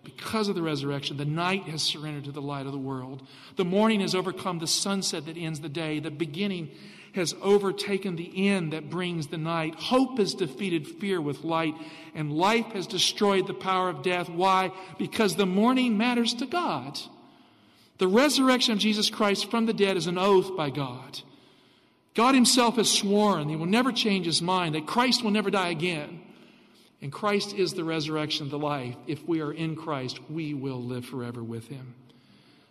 because 0.04 0.50
of 0.50 0.56
the 0.56 0.62
resurrection, 0.62 1.18
the 1.18 1.26
night 1.26 1.64
has 1.64 1.82
surrendered 1.82 2.26
to 2.26 2.32
the 2.32 2.42
light 2.42 2.66
of 2.66 2.72
the 2.72 2.78
world. 2.78 3.26
The 3.56 3.66
morning 3.66 4.02
has 4.02 4.14
overcome 4.14 4.60
the 4.60 4.68
sunset 4.68 5.26
that 5.26 5.38
ends 5.38 5.62
the 5.62 5.70
day. 5.70 6.00
The 6.00 6.12
beginning 6.12 6.72
has 7.16 7.36
overtaken 7.42 8.16
the 8.16 8.50
end 8.50 8.74
that 8.74 8.90
brings 8.90 9.28
the 9.28 9.38
night. 9.38 9.76
Hope 9.76 10.18
has 10.18 10.34
defeated 10.34 10.88
fear 10.88 11.22
with 11.22 11.44
light, 11.44 11.76
and 12.16 12.34
life 12.34 12.66
has 12.74 12.88
destroyed 12.88 13.48
the 13.48 13.54
power 13.54 13.90
of 13.90 14.02
death. 14.02 14.30
Why? 14.30 14.72
Because 14.98 15.36
the 15.36 15.46
morning 15.46 15.98
matters 15.98 16.34
to 16.36 16.46
God. 16.46 17.00
The 18.00 18.08
resurrection 18.08 18.74
of 18.74 18.80
Jesus 18.80 19.10
Christ 19.10 19.50
from 19.52 19.68
the 19.68 19.74
dead 19.74 19.96
is 19.96 20.08
an 20.08 20.18
oath 20.18 20.58
by 20.58 20.72
God. 20.72 21.22
God 22.16 22.36
Himself 22.36 22.76
has 22.76 22.90
sworn 22.90 23.48
He 23.48 23.56
will 23.56 23.68
never 23.68 23.92
change 23.92 24.26
His 24.26 24.42
mind, 24.42 24.76
that 24.76 24.88
Christ 24.88 25.24
will 25.24 25.32
never 25.32 25.52
die 25.52 25.70
again. 25.70 26.22
And 27.04 27.12
Christ 27.12 27.54
is 27.54 27.74
the 27.74 27.84
resurrection 27.84 28.48
the 28.48 28.58
life. 28.58 28.96
If 29.08 29.28
we 29.28 29.42
are 29.42 29.52
in 29.52 29.76
Christ, 29.76 30.22
we 30.30 30.54
will 30.54 30.82
live 30.82 31.06
forever 31.06 31.44
with 31.44 31.68
him. 31.68 31.96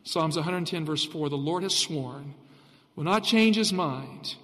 Psalms 0.04 0.36
110, 0.36 0.86
verse 0.86 1.04
4 1.04 1.28
The 1.28 1.36
Lord 1.36 1.64
has 1.64 1.74
sworn, 1.74 2.34
will 2.96 3.04
not 3.04 3.24
change 3.24 3.56
his 3.56 3.74
mind. 3.74 4.36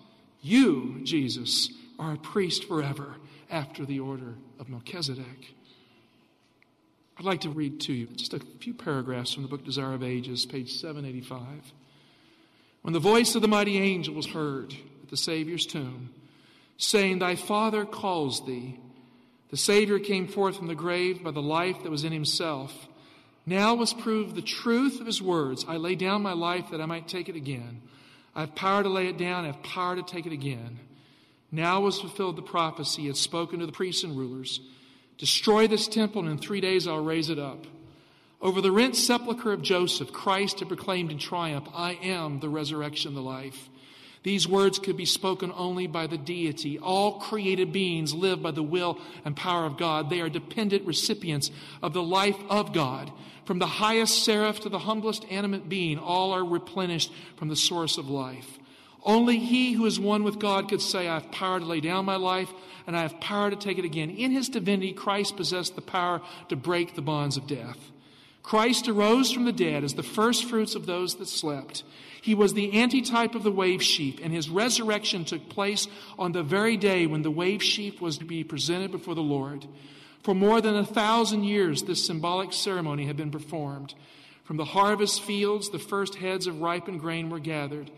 You, 0.42 1.01
Jesus, 1.05 1.70
are 1.98 2.12
a 2.12 2.18
priest 2.18 2.68
forever 2.68 3.14
after 3.51 3.87
the 3.87 3.98
order 3.98 4.35
of 4.61 4.68
Melchizedek. 4.68 5.55
I'd 7.18 7.24
like 7.24 7.40
to 7.40 7.51
read 7.51 7.81
to 7.81 7.94
you 7.94 8.09
just 8.09 8.35
a 8.35 8.40
few 8.61 8.74
paragraphs 8.74 9.33
from 9.33 9.42
the 9.42 9.48
book 9.48 9.64
Desire 9.64 9.94
of 9.94 10.03
Ages, 10.03 10.44
page 10.44 10.70
785. 10.70 11.42
When 12.83 12.92
the 12.92 13.01
voice 13.01 13.35
of 13.35 13.40
the 13.40 13.48
mighty 13.48 13.79
angel 13.79 14.14
was 14.14 14.27
heard 14.27 14.74
at 15.03 15.09
the 15.09 15.16
Savior's 15.16 15.64
tomb, 15.64 16.11
saying, 16.77 17.20
Thy 17.20 17.37
Father 17.37 17.87
calls 17.87 18.44
thee, 18.44 18.79
the 19.50 19.56
Savior 19.56 19.98
came 19.98 20.26
forth 20.26 20.56
from 20.56 20.66
the 20.66 20.74
grave 20.74 21.22
by 21.22 21.30
the 21.30 21.42
life 21.42 21.82
that 21.82 21.90
was 21.90 22.04
in 22.04 22.12
himself. 22.12 22.88
Now 23.46 23.74
was 23.74 23.94
proved 23.94 24.34
the 24.34 24.42
truth 24.42 25.00
of 25.00 25.06
his 25.06 25.22
words. 25.22 25.64
I 25.66 25.76
lay 25.76 25.94
down 25.94 26.22
my 26.22 26.34
life 26.34 26.70
that 26.70 26.80
I 26.80 26.87
might 26.87 27.08
take 27.08 27.28
it 27.28 27.37
again. 27.37 27.80
I 28.34 28.40
have 28.40 28.54
power 28.54 28.82
to 28.82 28.88
lay 28.88 29.08
it 29.08 29.16
down, 29.16 29.44
I 29.44 29.48
have 29.48 29.62
power 29.62 29.96
to 29.96 30.02
take 30.02 30.26
it 30.26 30.32
again. 30.32 30.78
Now 31.50 31.80
was 31.80 32.00
fulfilled 32.00 32.37
the 32.37 32.42
prophecy 32.42 33.02
he 33.02 33.06
had 33.06 33.16
spoken 33.16 33.61
to 33.61 33.66
the 33.66 33.72
priests 33.72 34.04
and 34.04 34.16
rulers 34.16 34.61
Destroy 35.18 35.66
this 35.66 35.88
temple, 35.88 36.22
and 36.22 36.30
in 36.30 36.38
three 36.38 36.61
days 36.61 36.87
I'll 36.87 37.02
raise 37.02 37.28
it 37.28 37.40
up. 37.40 37.66
Over 38.40 38.61
the 38.61 38.70
rent 38.70 38.94
sepulchre 38.94 39.52
of 39.52 39.62
Joseph, 39.62 40.12
Christ 40.12 40.61
had 40.61 40.68
proclaimed 40.68 41.11
in 41.11 41.18
triumph, 41.18 41.68
I 41.74 41.94
am 41.94 42.38
the 42.38 42.48
resurrection, 42.48 43.14
the 43.14 43.20
life. 43.20 43.68
These 44.29 44.47
words 44.47 44.79
could 44.79 44.99
be 44.99 45.07
spoken 45.07 45.51
only 45.57 45.87
by 45.87 46.07
the 46.07 46.19
deity. 46.19 46.79
All 46.79 47.19
created 47.19 47.73
beings 47.73 48.12
live 48.12 48.43
by 48.43 48.51
the 48.51 48.62
will 48.62 48.99
and 49.25 49.35
power 49.35 49.64
of 49.64 49.79
God. 49.79 50.11
They 50.11 50.21
are 50.21 50.29
dependent 50.29 50.87
recipients 50.87 51.51
of 51.81 51.95
the 51.95 52.03
life 52.03 52.37
of 52.51 52.75
God. 52.75 53.11
From 53.47 53.59
the 53.59 53.67
highest 53.67 54.23
seraph 54.25 54.61
to 54.61 54.69
the 54.69 54.81
humblest 54.81 55.25
animate 55.31 55.71
being, 55.71 55.99
all 55.99 56.33
are 56.33 56.45
replenished 56.45 57.11
from 57.37 57.49
the 57.49 57.57
source 57.57 57.97
of 57.97 58.11
life. 58.11 58.59
Only 59.03 59.38
he 59.38 59.73
who 59.73 59.87
is 59.87 59.99
one 59.99 60.25
with 60.25 60.38
God 60.38 60.69
could 60.69 60.83
say, 60.83 61.09
I 61.09 61.14
have 61.14 61.33
power 61.33 61.59
to 61.59 61.64
lay 61.64 61.81
down 61.81 62.05
my 62.05 62.17
life 62.17 62.53
and 62.87 62.95
I 62.95 63.01
have 63.01 63.21
power 63.21 63.49
to 63.49 63.57
take 63.57 63.79
it 63.79 63.87
again. 63.87 64.11
In 64.11 64.31
his 64.31 64.51
divinity, 64.51 64.93
Christ 64.93 65.38
possessed 65.38 65.75
the 65.75 65.81
power 65.81 66.21
to 66.51 66.55
break 66.55 66.95
the 66.95 67.01
bonds 67.01 67.38
of 67.38 67.47
death. 67.47 67.79
Christ 68.42 68.88
arose 68.88 69.31
from 69.31 69.44
the 69.44 69.53
dead 69.53 69.85
as 69.85 69.94
the 69.94 70.03
first 70.03 70.44
fruits 70.44 70.74
of 70.74 70.87
those 70.87 71.16
that 71.16 71.29
slept. 71.29 71.85
He 72.22 72.35
was 72.35 72.55
the 72.55 72.81
antitype 72.81 73.35
of 73.35 73.42
the 73.42 73.53
wave 73.53 73.83
sheep, 73.83 74.20
and 74.22 74.33
his 74.33 74.51
resurrection 74.51 75.24
took 75.24 75.48
place 75.48 75.87
on 76.18 76.33
the 76.33 76.42
very 76.42 76.77
day 76.77 77.07
when 77.07 77.22
the 77.22 77.31
wave 77.31 77.62
sheep 77.62 78.01
was 78.01 78.18
to 78.18 78.24
be 78.24 78.44
presented 78.44 78.90
before 78.90 79.14
the 79.14 79.22
Lord. 79.22 79.66
For 80.22 80.35
more 80.35 80.61
than 80.61 80.77
a 80.77 80.85
thousand 80.85 81.44
years, 81.44 81.83
this 81.83 82.05
symbolic 82.05 82.53
ceremony 82.53 83.07
had 83.07 83.16
been 83.16 83.31
performed. 83.31 83.94
From 84.44 84.57
the 84.57 84.64
harvest 84.64 85.22
fields, 85.22 85.70
the 85.70 85.79
first 85.79 86.16
heads 86.16 86.46
of 86.46 86.61
ripened 86.61 87.01
grain 87.01 87.31
were 87.31 87.38
gathered. 87.38 87.90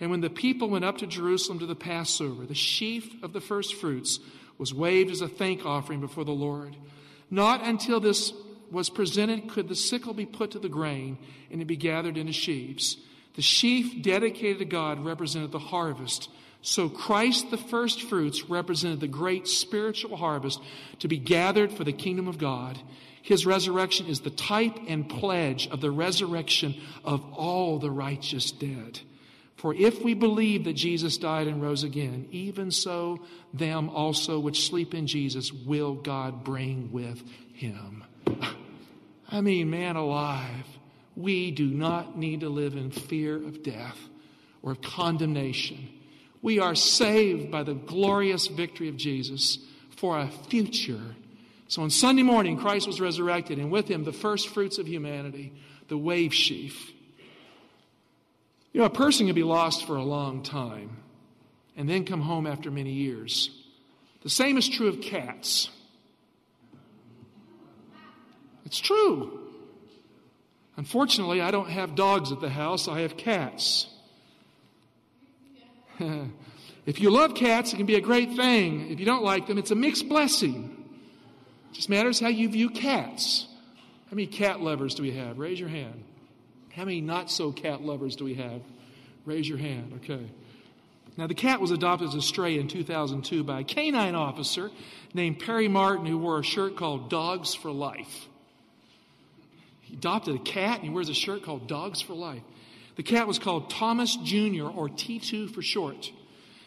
And 0.00 0.10
when 0.10 0.20
the 0.20 0.30
people 0.30 0.68
went 0.68 0.84
up 0.84 0.98
to 0.98 1.06
Jerusalem 1.06 1.58
to 1.60 1.66
the 1.66 1.74
Passover, 1.74 2.46
the 2.46 2.54
sheaf 2.54 3.22
of 3.22 3.32
the 3.32 3.40
first 3.40 3.74
fruits 3.74 4.20
was 4.58 4.74
waved 4.74 5.10
as 5.10 5.20
a 5.20 5.28
thank 5.28 5.64
offering 5.64 6.00
before 6.00 6.24
the 6.24 6.32
Lord. 6.32 6.76
Not 7.30 7.64
until 7.64 8.00
this 8.00 8.32
was 8.74 8.90
presented 8.90 9.48
could 9.48 9.68
the 9.68 9.74
sickle 9.74 10.12
be 10.12 10.26
put 10.26 10.50
to 10.50 10.58
the 10.58 10.68
grain 10.68 11.16
and 11.50 11.62
it 11.62 11.66
be 11.66 11.76
gathered 11.76 12.18
into 12.18 12.32
sheaves. 12.32 12.98
The 13.36 13.42
sheaf 13.42 14.02
dedicated 14.02 14.58
to 14.58 14.64
God 14.64 15.04
represented 15.04 15.52
the 15.52 15.58
harvest. 15.58 16.28
So 16.60 16.88
Christ, 16.88 17.50
the 17.50 17.56
first 17.56 18.02
fruits, 18.02 18.48
represented 18.48 19.00
the 19.00 19.08
great 19.08 19.46
spiritual 19.48 20.16
harvest 20.16 20.60
to 21.00 21.08
be 21.08 21.18
gathered 21.18 21.72
for 21.72 21.84
the 21.84 21.92
kingdom 21.92 22.28
of 22.28 22.38
God. 22.38 22.78
His 23.22 23.46
resurrection 23.46 24.06
is 24.06 24.20
the 24.20 24.30
type 24.30 24.78
and 24.86 25.08
pledge 25.08 25.68
of 25.68 25.80
the 25.80 25.90
resurrection 25.90 26.74
of 27.04 27.24
all 27.32 27.78
the 27.78 27.90
righteous 27.90 28.50
dead. 28.50 29.00
For 29.56 29.74
if 29.74 30.02
we 30.02 30.14
believe 30.14 30.64
that 30.64 30.74
Jesus 30.74 31.16
died 31.16 31.46
and 31.46 31.62
rose 31.62 31.84
again, 31.84 32.28
even 32.30 32.70
so 32.70 33.24
them 33.54 33.88
also 33.88 34.38
which 34.38 34.66
sleep 34.66 34.94
in 34.94 35.06
Jesus 35.06 35.52
will 35.52 35.94
God 35.94 36.44
bring 36.44 36.92
with 36.92 37.22
him. 37.54 38.04
I 39.30 39.40
mean, 39.40 39.70
man 39.70 39.96
alive. 39.96 40.66
We 41.16 41.50
do 41.50 41.66
not 41.66 42.18
need 42.18 42.40
to 42.40 42.48
live 42.48 42.74
in 42.74 42.90
fear 42.90 43.36
of 43.36 43.62
death 43.62 43.98
or 44.62 44.72
of 44.72 44.82
condemnation. 44.82 45.88
We 46.42 46.58
are 46.58 46.74
saved 46.74 47.50
by 47.50 47.62
the 47.62 47.74
glorious 47.74 48.48
victory 48.48 48.88
of 48.88 48.96
Jesus 48.96 49.58
for 49.90 50.18
a 50.18 50.28
future. 50.28 51.14
So 51.68 51.82
on 51.82 51.90
Sunday 51.90 52.22
morning, 52.22 52.58
Christ 52.58 52.86
was 52.86 53.00
resurrected, 53.00 53.58
and 53.58 53.70
with 53.70 53.88
him, 53.88 54.04
the 54.04 54.12
first 54.12 54.48
fruits 54.48 54.78
of 54.78 54.86
humanity, 54.86 55.52
the 55.88 55.96
wave 55.96 56.34
sheaf. 56.34 56.92
You 58.72 58.80
know, 58.80 58.86
a 58.86 58.90
person 58.90 59.26
can 59.26 59.34
be 59.34 59.44
lost 59.44 59.86
for 59.86 59.96
a 59.96 60.02
long 60.02 60.42
time 60.42 60.98
and 61.76 61.88
then 61.88 62.04
come 62.04 62.20
home 62.20 62.46
after 62.46 62.70
many 62.70 62.92
years. 62.92 63.50
The 64.22 64.30
same 64.30 64.56
is 64.56 64.68
true 64.68 64.88
of 64.88 65.00
cats. 65.00 65.70
It's 68.74 68.80
true. 68.80 69.30
Unfortunately, 70.76 71.40
I 71.40 71.52
don't 71.52 71.70
have 71.70 71.94
dogs 71.94 72.32
at 72.32 72.40
the 72.40 72.50
house, 72.50 72.88
I 72.88 73.02
have 73.02 73.16
cats. 73.16 73.86
if 76.84 76.98
you 76.98 77.10
love 77.10 77.36
cats, 77.36 77.72
it 77.72 77.76
can 77.76 77.86
be 77.86 77.94
a 77.94 78.00
great 78.00 78.32
thing. 78.32 78.90
If 78.90 78.98
you 78.98 79.06
don't 79.06 79.22
like 79.22 79.46
them, 79.46 79.58
it's 79.58 79.70
a 79.70 79.76
mixed 79.76 80.08
blessing. 80.08 80.76
It 81.70 81.74
just 81.74 81.88
matters 81.88 82.18
how 82.18 82.26
you 82.26 82.48
view 82.48 82.68
cats. 82.68 83.46
How 84.10 84.16
many 84.16 84.26
cat 84.26 84.60
lovers 84.60 84.96
do 84.96 85.04
we 85.04 85.12
have? 85.12 85.38
Raise 85.38 85.60
your 85.60 85.68
hand. 85.68 86.02
How 86.74 86.84
many 86.84 87.00
not 87.00 87.30
so 87.30 87.52
cat 87.52 87.80
lovers 87.80 88.16
do 88.16 88.24
we 88.24 88.34
have? 88.34 88.60
Raise 89.24 89.48
your 89.48 89.58
hand. 89.58 90.00
Okay. 90.02 90.26
Now, 91.16 91.28
the 91.28 91.34
cat 91.34 91.60
was 91.60 91.70
adopted 91.70 92.08
as 92.08 92.16
a 92.16 92.22
stray 92.22 92.58
in 92.58 92.66
2002 92.66 93.44
by 93.44 93.60
a 93.60 93.64
canine 93.64 94.16
officer 94.16 94.72
named 95.14 95.38
Perry 95.38 95.68
Martin 95.68 96.06
who 96.06 96.18
wore 96.18 96.40
a 96.40 96.42
shirt 96.42 96.76
called 96.76 97.08
Dogs 97.08 97.54
for 97.54 97.70
Life. 97.70 98.26
He 99.94 99.98
adopted 99.98 100.34
a 100.34 100.40
cat 100.40 100.78
and 100.78 100.88
he 100.88 100.90
wears 100.90 101.08
a 101.08 101.14
shirt 101.14 101.44
called 101.44 101.68
Dogs 101.68 102.00
for 102.00 102.14
Life. 102.14 102.42
The 102.96 103.04
cat 103.04 103.28
was 103.28 103.38
called 103.38 103.70
Thomas 103.70 104.16
Jr., 104.16 104.64
or 104.64 104.88
T2 104.88 105.54
for 105.54 105.62
short. 105.62 106.10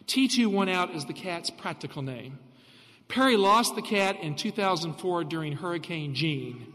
T2 0.07 0.47
went 0.47 0.69
out 0.69 0.95
as 0.95 1.03
the 1.03 1.13
cat's 1.13 1.49
practical 1.49 2.01
name. 2.01 2.39
Perry 3.09 3.35
lost 3.35 3.75
the 3.75 3.81
cat 3.81 4.15
in 4.21 4.35
2004 4.35 5.25
during 5.25 5.51
Hurricane 5.57 6.15
Jeanne 6.15 6.73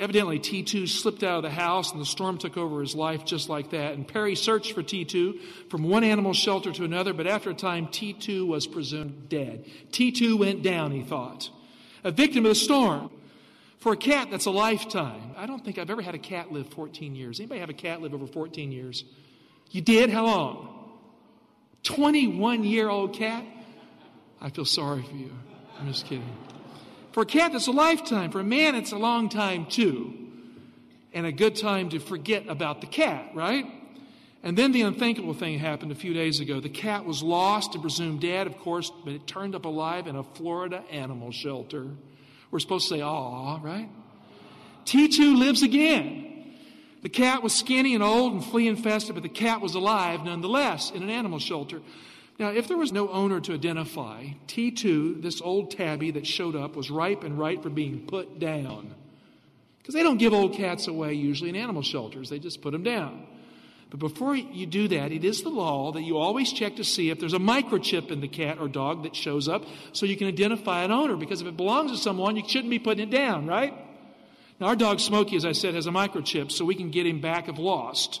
evidently 0.00 0.38
T2 0.38 0.88
slipped 0.88 1.22
out 1.22 1.36
of 1.36 1.42
the 1.42 1.50
house 1.50 1.92
and 1.92 2.00
the 2.00 2.06
storm 2.06 2.38
took 2.38 2.56
over 2.56 2.80
his 2.80 2.94
life 2.94 3.24
just 3.24 3.50
like 3.50 3.70
that. 3.70 3.92
And 3.92 4.08
Perry 4.08 4.34
searched 4.34 4.72
for 4.72 4.82
T2 4.82 5.68
from 5.68 5.84
one 5.84 6.02
animal 6.02 6.32
shelter 6.32 6.72
to 6.72 6.84
another, 6.84 7.12
but 7.12 7.26
after 7.26 7.50
a 7.50 7.54
time, 7.54 7.86
T2 7.88 8.46
was 8.46 8.66
presumed 8.66 9.28
dead. 9.28 9.66
T2 9.90 10.38
went 10.38 10.62
down, 10.62 10.90
he 10.90 11.02
thought. 11.02 11.50
A 12.02 12.10
victim 12.10 12.46
of 12.46 12.50
the 12.50 12.54
storm. 12.54 13.10
For 13.80 13.92
a 13.92 13.96
cat, 13.96 14.28
that's 14.30 14.44
a 14.44 14.50
lifetime. 14.50 15.32
I 15.36 15.46
don't 15.46 15.64
think 15.64 15.78
I've 15.78 15.90
ever 15.90 16.02
had 16.02 16.14
a 16.14 16.18
cat 16.18 16.52
live 16.52 16.68
14 16.68 17.14
years. 17.14 17.40
Anybody 17.40 17.60
have 17.60 17.70
a 17.70 17.74
cat 17.74 18.02
live 18.02 18.12
over 18.12 18.26
14 18.26 18.70
years? 18.70 19.04
You 19.70 19.80
did? 19.80 20.10
How 20.10 20.26
long? 20.26 20.98
21 21.84 22.64
year 22.64 22.90
old 22.90 23.14
cat? 23.14 23.42
I 24.40 24.50
feel 24.50 24.66
sorry 24.66 25.02
for 25.02 25.16
you. 25.16 25.32
I'm 25.78 25.88
just 25.88 26.04
kidding. 26.06 26.28
For 27.12 27.22
a 27.22 27.26
cat, 27.26 27.54
it's 27.54 27.66
a 27.66 27.72
lifetime. 27.72 28.30
For 28.30 28.40
a 28.40 28.44
man, 28.44 28.74
it's 28.74 28.92
a 28.92 28.98
long 28.98 29.30
time 29.30 29.64
too. 29.64 30.14
And 31.14 31.24
a 31.26 31.32
good 31.32 31.56
time 31.56 31.88
to 31.90 31.98
forget 31.98 32.48
about 32.48 32.82
the 32.82 32.86
cat, 32.86 33.30
right? 33.34 33.64
And 34.42 34.56
then 34.56 34.72
the 34.72 34.82
unthinkable 34.82 35.34
thing 35.34 35.58
happened 35.58 35.90
a 35.90 35.96
few 35.96 36.12
days 36.12 36.40
ago. 36.40 36.60
The 36.60 36.68
cat 36.68 37.04
was 37.04 37.22
lost 37.22 37.74
and 37.74 37.82
presumed 37.82 38.20
dead, 38.20 38.46
of 38.46 38.58
course, 38.58 38.92
but 39.04 39.14
it 39.14 39.26
turned 39.26 39.54
up 39.54 39.64
alive 39.64 40.06
in 40.06 40.16
a 40.16 40.22
Florida 40.22 40.84
animal 40.90 41.32
shelter. 41.32 41.88
We're 42.50 42.58
supposed 42.58 42.88
to 42.88 42.94
say, 42.94 43.02
aw, 43.02 43.60
right? 43.62 43.88
T2 44.84 45.38
lives 45.38 45.62
again. 45.62 46.26
The 47.02 47.08
cat 47.08 47.42
was 47.42 47.54
skinny 47.54 47.94
and 47.94 48.02
old 48.02 48.32
and 48.34 48.44
flea 48.44 48.68
infested, 48.68 49.14
but 49.14 49.22
the 49.22 49.28
cat 49.28 49.60
was 49.60 49.74
alive 49.74 50.24
nonetheless 50.24 50.90
in 50.90 51.02
an 51.02 51.10
animal 51.10 51.38
shelter. 51.38 51.80
Now, 52.38 52.48
if 52.48 52.68
there 52.68 52.76
was 52.76 52.92
no 52.92 53.08
owner 53.08 53.40
to 53.40 53.54
identify, 53.54 54.28
T2, 54.48 55.22
this 55.22 55.40
old 55.40 55.70
tabby 55.70 56.10
that 56.12 56.26
showed 56.26 56.56
up, 56.56 56.74
was 56.74 56.90
ripe 56.90 57.22
and 57.22 57.38
right 57.38 57.62
for 57.62 57.70
being 57.70 58.06
put 58.06 58.38
down. 58.38 58.94
Because 59.78 59.94
they 59.94 60.02
don't 60.02 60.18
give 60.18 60.32
old 60.32 60.54
cats 60.54 60.86
away 60.88 61.14
usually 61.14 61.50
in 61.50 61.56
animal 61.56 61.82
shelters, 61.82 62.30
they 62.30 62.38
just 62.38 62.62
put 62.62 62.72
them 62.72 62.82
down. 62.82 63.26
But 63.90 63.98
before 63.98 64.36
you 64.36 64.66
do 64.66 64.86
that, 64.88 65.10
it 65.10 65.24
is 65.24 65.42
the 65.42 65.48
law 65.48 65.90
that 65.92 66.02
you 66.02 66.16
always 66.16 66.52
check 66.52 66.76
to 66.76 66.84
see 66.84 67.10
if 67.10 67.18
there's 67.18 67.34
a 67.34 67.38
microchip 67.38 68.12
in 68.12 68.20
the 68.20 68.28
cat 68.28 68.58
or 68.60 68.68
dog 68.68 69.02
that 69.02 69.16
shows 69.16 69.48
up 69.48 69.64
so 69.92 70.06
you 70.06 70.16
can 70.16 70.28
identify 70.28 70.84
an 70.84 70.92
owner. 70.92 71.16
Because 71.16 71.40
if 71.40 71.48
it 71.48 71.56
belongs 71.56 71.90
to 71.90 71.96
someone, 71.96 72.36
you 72.36 72.48
shouldn't 72.48 72.70
be 72.70 72.78
putting 72.78 73.08
it 73.08 73.10
down, 73.10 73.46
right? 73.46 73.74
Now, 74.60 74.68
our 74.68 74.76
dog 74.76 75.00
Smokey, 75.00 75.36
as 75.36 75.44
I 75.44 75.52
said, 75.52 75.74
has 75.74 75.88
a 75.88 75.90
microchip 75.90 76.52
so 76.52 76.64
we 76.64 76.76
can 76.76 76.90
get 76.90 77.04
him 77.04 77.20
back 77.20 77.48
if 77.48 77.58
lost. 77.58 78.20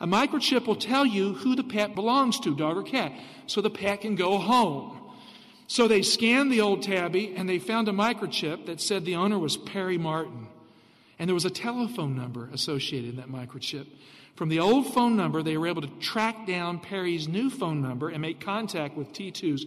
A 0.00 0.06
microchip 0.06 0.66
will 0.66 0.76
tell 0.76 1.06
you 1.06 1.34
who 1.34 1.54
the 1.54 1.64
pet 1.64 1.94
belongs 1.94 2.40
to, 2.40 2.56
dog 2.56 2.76
or 2.76 2.82
cat, 2.82 3.12
so 3.46 3.60
the 3.60 3.70
pet 3.70 4.00
can 4.00 4.16
go 4.16 4.38
home. 4.38 4.96
So 5.68 5.86
they 5.86 6.02
scanned 6.02 6.50
the 6.50 6.62
old 6.62 6.82
tabby 6.82 7.34
and 7.36 7.48
they 7.48 7.58
found 7.58 7.88
a 7.88 7.92
microchip 7.92 8.66
that 8.66 8.80
said 8.80 9.04
the 9.04 9.16
owner 9.16 9.38
was 9.38 9.56
Perry 9.56 9.98
Martin. 9.98 10.48
And 11.18 11.28
there 11.28 11.34
was 11.34 11.44
a 11.44 11.50
telephone 11.50 12.16
number 12.16 12.48
associated 12.52 13.10
in 13.10 13.16
that 13.16 13.28
microchip. 13.28 13.86
From 14.38 14.50
the 14.50 14.60
old 14.60 14.94
phone 14.94 15.16
number, 15.16 15.42
they 15.42 15.56
were 15.56 15.66
able 15.66 15.82
to 15.82 15.90
track 15.98 16.46
down 16.46 16.78
Perry's 16.78 17.26
new 17.26 17.50
phone 17.50 17.82
number 17.82 18.08
and 18.08 18.22
make 18.22 18.40
contact 18.40 18.96
with 18.96 19.12
T2's 19.12 19.66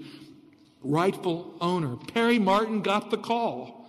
rightful 0.82 1.54
owner. 1.60 1.98
Perry 2.14 2.40
Martin 2.40 2.82
got 2.82 3.12
the 3.12 3.18
call. 3.18 3.86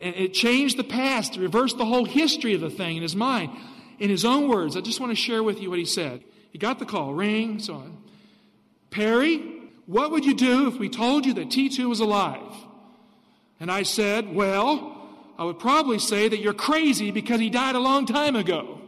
And 0.00 0.12
it 0.16 0.34
changed 0.34 0.76
the 0.76 0.82
past, 0.82 1.36
reversed 1.36 1.78
the 1.78 1.84
whole 1.84 2.04
history 2.04 2.52
of 2.52 2.60
the 2.60 2.68
thing 2.68 2.96
in 2.96 3.02
his 3.04 3.14
mind 3.14 3.50
in 4.00 4.10
his 4.10 4.24
own 4.24 4.48
words, 4.48 4.76
I 4.76 4.80
just 4.80 4.98
want 4.98 5.12
to 5.12 5.16
share 5.16 5.44
with 5.44 5.62
you 5.62 5.70
what 5.70 5.78
he 5.78 5.84
said. 5.84 6.24
He 6.50 6.58
got 6.58 6.80
the 6.80 6.84
call, 6.84 7.14
ring, 7.14 7.60
so 7.60 7.74
on. 7.74 7.98
Perry, 8.90 9.38
what 9.86 10.10
would 10.10 10.24
you 10.24 10.34
do 10.34 10.66
if 10.66 10.76
we 10.76 10.88
told 10.88 11.24
you 11.24 11.32
that 11.34 11.50
T2 11.50 11.88
was 11.88 12.00
alive? 12.00 12.52
And 13.60 13.70
I 13.70 13.84
said, 13.84 14.34
Well, 14.34 15.08
I 15.38 15.44
would 15.44 15.60
probably 15.60 16.00
say 16.00 16.28
that 16.28 16.40
you're 16.40 16.52
crazy 16.52 17.12
because 17.12 17.38
he 17.38 17.48
died 17.48 17.76
a 17.76 17.78
long 17.78 18.04
time 18.04 18.34
ago. 18.34 18.81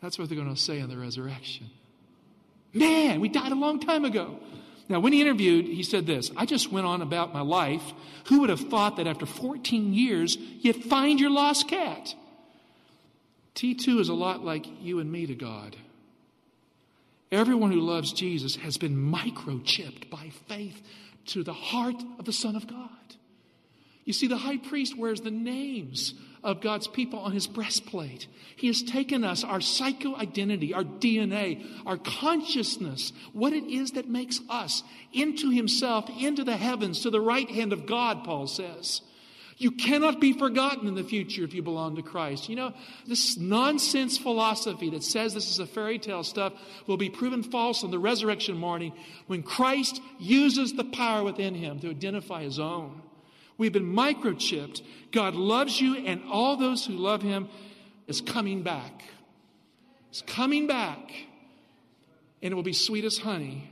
That's 0.00 0.18
what 0.18 0.28
they're 0.28 0.36
going 0.36 0.54
to 0.54 0.60
say 0.60 0.78
in 0.78 0.88
the 0.88 0.96
resurrection. 0.96 1.70
Man, 2.72 3.20
we 3.20 3.28
died 3.28 3.52
a 3.52 3.56
long 3.56 3.80
time 3.80 4.04
ago. 4.04 4.40
Now, 4.88 4.98
when 4.98 5.12
he 5.12 5.20
interviewed, 5.20 5.66
he 5.66 5.82
said 5.82 6.06
this 6.06 6.30
I 6.36 6.46
just 6.46 6.72
went 6.72 6.86
on 6.86 7.02
about 7.02 7.32
my 7.32 7.42
life. 7.42 7.82
Who 8.26 8.40
would 8.40 8.50
have 8.50 8.60
thought 8.60 8.96
that 8.96 9.06
after 9.06 9.26
14 9.26 9.92
years, 9.92 10.36
you'd 10.36 10.84
find 10.84 11.20
your 11.20 11.30
lost 11.30 11.68
cat? 11.68 12.14
T2 13.54 14.00
is 14.00 14.08
a 14.08 14.14
lot 14.14 14.44
like 14.44 14.66
you 14.80 15.00
and 15.00 15.10
me 15.10 15.26
to 15.26 15.34
God. 15.34 15.76
Everyone 17.32 17.70
who 17.70 17.80
loves 17.80 18.12
Jesus 18.12 18.56
has 18.56 18.76
been 18.76 18.96
microchipped 18.96 20.10
by 20.10 20.30
faith 20.48 20.82
to 21.26 21.44
the 21.44 21.52
heart 21.52 22.02
of 22.18 22.24
the 22.24 22.32
Son 22.32 22.56
of 22.56 22.66
God. 22.66 22.88
You 24.10 24.14
see, 24.14 24.26
the 24.26 24.38
high 24.38 24.56
priest 24.56 24.98
wears 24.98 25.20
the 25.20 25.30
names 25.30 26.14
of 26.42 26.60
God's 26.60 26.88
people 26.88 27.20
on 27.20 27.30
his 27.30 27.46
breastplate. 27.46 28.26
He 28.56 28.66
has 28.66 28.82
taken 28.82 29.22
us, 29.22 29.44
our 29.44 29.60
psycho 29.60 30.16
identity, 30.16 30.74
our 30.74 30.82
DNA, 30.82 31.64
our 31.86 31.96
consciousness, 31.96 33.12
what 33.32 33.52
it 33.52 33.62
is 33.72 33.92
that 33.92 34.08
makes 34.08 34.40
us, 34.48 34.82
into 35.12 35.50
himself, 35.50 36.10
into 36.18 36.42
the 36.42 36.56
heavens, 36.56 37.02
to 37.02 37.10
the 37.10 37.20
right 37.20 37.48
hand 37.48 37.72
of 37.72 37.86
God, 37.86 38.24
Paul 38.24 38.48
says. 38.48 39.02
You 39.58 39.70
cannot 39.70 40.20
be 40.20 40.32
forgotten 40.32 40.88
in 40.88 40.96
the 40.96 41.04
future 41.04 41.44
if 41.44 41.54
you 41.54 41.62
belong 41.62 41.94
to 41.94 42.02
Christ. 42.02 42.48
You 42.48 42.56
know, 42.56 42.74
this 43.06 43.36
nonsense 43.36 44.18
philosophy 44.18 44.90
that 44.90 45.04
says 45.04 45.34
this 45.34 45.52
is 45.52 45.60
a 45.60 45.66
fairy 45.66 46.00
tale 46.00 46.24
stuff 46.24 46.54
will 46.88 46.96
be 46.96 47.10
proven 47.10 47.44
false 47.44 47.84
on 47.84 47.92
the 47.92 47.98
resurrection 48.00 48.56
morning 48.56 48.92
when 49.28 49.44
Christ 49.44 50.02
uses 50.18 50.72
the 50.72 50.82
power 50.82 51.22
within 51.22 51.54
him 51.54 51.78
to 51.78 51.90
identify 51.90 52.42
his 52.42 52.58
own. 52.58 53.02
We've 53.60 53.72
been 53.72 53.94
microchipped. 53.94 54.82
God 55.12 55.34
loves 55.34 55.80
you, 55.80 55.96
and 55.96 56.22
all 56.28 56.56
those 56.56 56.84
who 56.84 56.94
love 56.94 57.22
him 57.22 57.48
is 58.08 58.20
coming 58.20 58.62
back. 58.62 59.04
It's 60.08 60.22
coming 60.22 60.66
back, 60.66 61.12
and 62.42 62.50
it 62.50 62.54
will 62.54 62.64
be 62.64 62.72
sweet 62.72 63.04
as 63.04 63.18
honey 63.18 63.70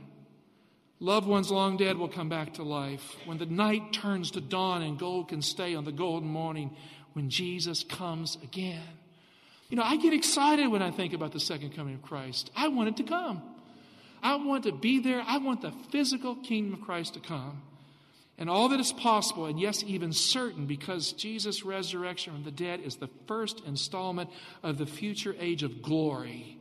Loved 1.01 1.27
ones 1.27 1.49
long 1.49 1.77
dead 1.77 1.97
will 1.97 2.09
come 2.09 2.27
back 2.27 2.55
to 2.55 2.63
life. 2.63 3.15
When 3.25 3.37
the 3.37 3.45
night 3.45 3.93
turns 3.93 4.31
to 4.31 4.41
dawn 4.41 4.81
and 4.81 4.99
gold 4.99 5.29
can 5.29 5.41
stay 5.41 5.73
on 5.73 5.85
the 5.85 5.93
golden 5.93 6.27
morning 6.27 6.75
when 7.13 7.29
Jesus 7.29 7.83
comes 7.83 8.37
again. 8.43 8.83
You 9.69 9.77
know, 9.77 9.83
I 9.83 9.95
get 9.95 10.13
excited 10.13 10.67
when 10.67 10.81
I 10.81 10.91
think 10.91 11.13
about 11.13 11.31
the 11.31 11.39
second 11.39 11.73
coming 11.73 11.95
of 11.95 12.01
Christ. 12.01 12.51
I 12.53 12.67
want 12.67 12.89
it 12.89 12.97
to 12.97 13.03
come. 13.03 13.41
I 14.21 14.35
want 14.35 14.65
to 14.65 14.73
be 14.73 14.99
there. 14.99 15.23
I 15.25 15.37
want 15.37 15.61
the 15.61 15.71
physical 15.89 16.35
kingdom 16.35 16.73
of 16.73 16.81
Christ 16.81 17.13
to 17.13 17.21
come. 17.21 17.61
And 18.39 18.49
all 18.49 18.69
that 18.69 18.79
is 18.79 18.93
possible, 18.93 19.47
and 19.47 19.59
yes, 19.59 19.83
even 19.85 20.13
certain, 20.13 20.65
because 20.65 21.11
Jesus' 21.11 21.65
resurrection 21.65 22.33
from 22.33 22.43
the 22.45 22.51
dead 22.51 22.79
is 22.79 22.95
the 22.95 23.09
first 23.27 23.61
installment 23.67 24.29
of 24.63 24.77
the 24.77 24.85
future 24.85 25.35
age 25.41 25.61
of 25.61 25.81
glory. 25.81 26.57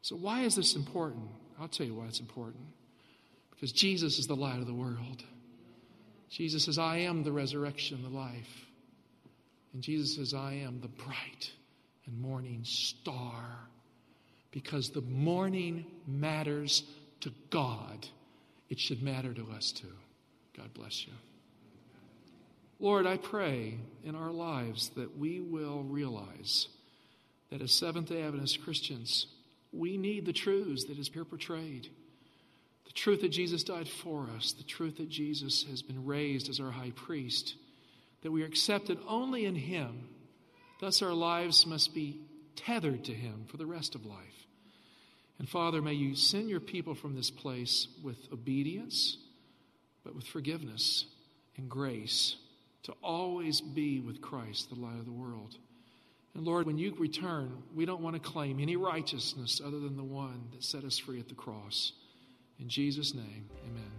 So, 0.00 0.16
why 0.16 0.40
is 0.44 0.54
this 0.54 0.74
important? 0.74 1.28
I'll 1.60 1.68
tell 1.68 1.86
you 1.86 1.94
why 1.94 2.06
it's 2.06 2.20
important. 2.20 2.64
Because 3.50 3.72
Jesus 3.72 4.18
is 4.18 4.26
the 4.26 4.36
light 4.36 4.58
of 4.58 4.66
the 4.66 4.72
world. 4.72 5.22
Jesus 6.30 6.64
says, 6.64 6.78
I 6.78 6.98
am 6.98 7.24
the 7.24 7.32
resurrection, 7.32 8.02
the 8.02 8.08
life. 8.08 8.66
And 9.74 9.82
Jesus 9.82 10.16
says, 10.16 10.32
I 10.32 10.54
am 10.54 10.80
the 10.80 10.88
bright 10.88 11.50
and 12.06 12.18
morning 12.18 12.60
star. 12.64 13.68
Because 14.50 14.90
the 14.90 15.02
morning 15.02 15.84
matters 16.06 16.84
to 17.20 17.32
God, 17.50 18.06
it 18.70 18.78
should 18.80 19.02
matter 19.02 19.34
to 19.34 19.46
us 19.54 19.72
too. 19.72 19.88
God 20.58 20.74
bless 20.74 21.06
you. 21.06 21.12
Lord, 22.80 23.06
I 23.06 23.16
pray 23.16 23.78
in 24.04 24.14
our 24.14 24.30
lives 24.30 24.90
that 24.90 25.16
we 25.16 25.40
will 25.40 25.82
realize 25.82 26.68
that 27.50 27.62
as 27.62 27.72
Seventh 27.72 28.08
day 28.08 28.22
Adventist 28.22 28.62
Christians, 28.62 29.26
we 29.72 29.96
need 29.96 30.26
the 30.26 30.32
truths 30.32 30.84
that 30.84 30.98
is 30.98 31.08
here 31.08 31.24
portrayed. 31.24 31.88
The 32.84 32.92
truth 32.92 33.20
that 33.22 33.30
Jesus 33.30 33.64
died 33.64 33.88
for 33.88 34.28
us, 34.36 34.52
the 34.52 34.64
truth 34.64 34.96
that 34.98 35.08
Jesus 35.08 35.64
has 35.70 35.82
been 35.82 36.04
raised 36.04 36.48
as 36.48 36.60
our 36.60 36.70
high 36.70 36.92
priest, 36.94 37.54
that 38.22 38.32
we 38.32 38.42
are 38.42 38.46
accepted 38.46 38.98
only 39.06 39.44
in 39.44 39.54
Him, 39.54 40.08
Thus, 40.80 41.02
our 41.02 41.12
lives 41.12 41.66
must 41.66 41.94
be 41.94 42.20
tethered 42.54 43.04
to 43.04 43.12
Him 43.12 43.46
for 43.48 43.56
the 43.56 43.66
rest 43.66 43.94
of 43.94 44.06
life. 44.06 44.46
And 45.38 45.48
Father, 45.48 45.82
may 45.82 45.94
you 45.94 46.14
send 46.14 46.48
your 46.48 46.60
people 46.60 46.94
from 46.94 47.14
this 47.14 47.30
place 47.30 47.88
with 48.02 48.16
obedience, 48.32 49.18
but 50.08 50.16
with 50.16 50.26
forgiveness 50.26 51.04
and 51.58 51.68
grace 51.68 52.36
to 52.82 52.94
always 53.02 53.60
be 53.60 54.00
with 54.00 54.22
Christ, 54.22 54.70
the 54.70 54.80
light 54.80 54.98
of 54.98 55.04
the 55.04 55.12
world. 55.12 55.58
And 56.34 56.46
Lord, 56.46 56.64
when 56.64 56.78
you 56.78 56.94
return, 56.98 57.62
we 57.74 57.84
don't 57.84 58.00
want 58.00 58.14
to 58.14 58.20
claim 58.20 58.58
any 58.58 58.74
righteousness 58.76 59.60
other 59.62 59.78
than 59.78 59.98
the 59.98 60.02
one 60.02 60.48
that 60.52 60.64
set 60.64 60.84
us 60.84 60.96
free 60.96 61.20
at 61.20 61.28
the 61.28 61.34
cross. 61.34 61.92
In 62.58 62.70
Jesus' 62.70 63.12
name, 63.12 63.50
amen. 63.66 63.92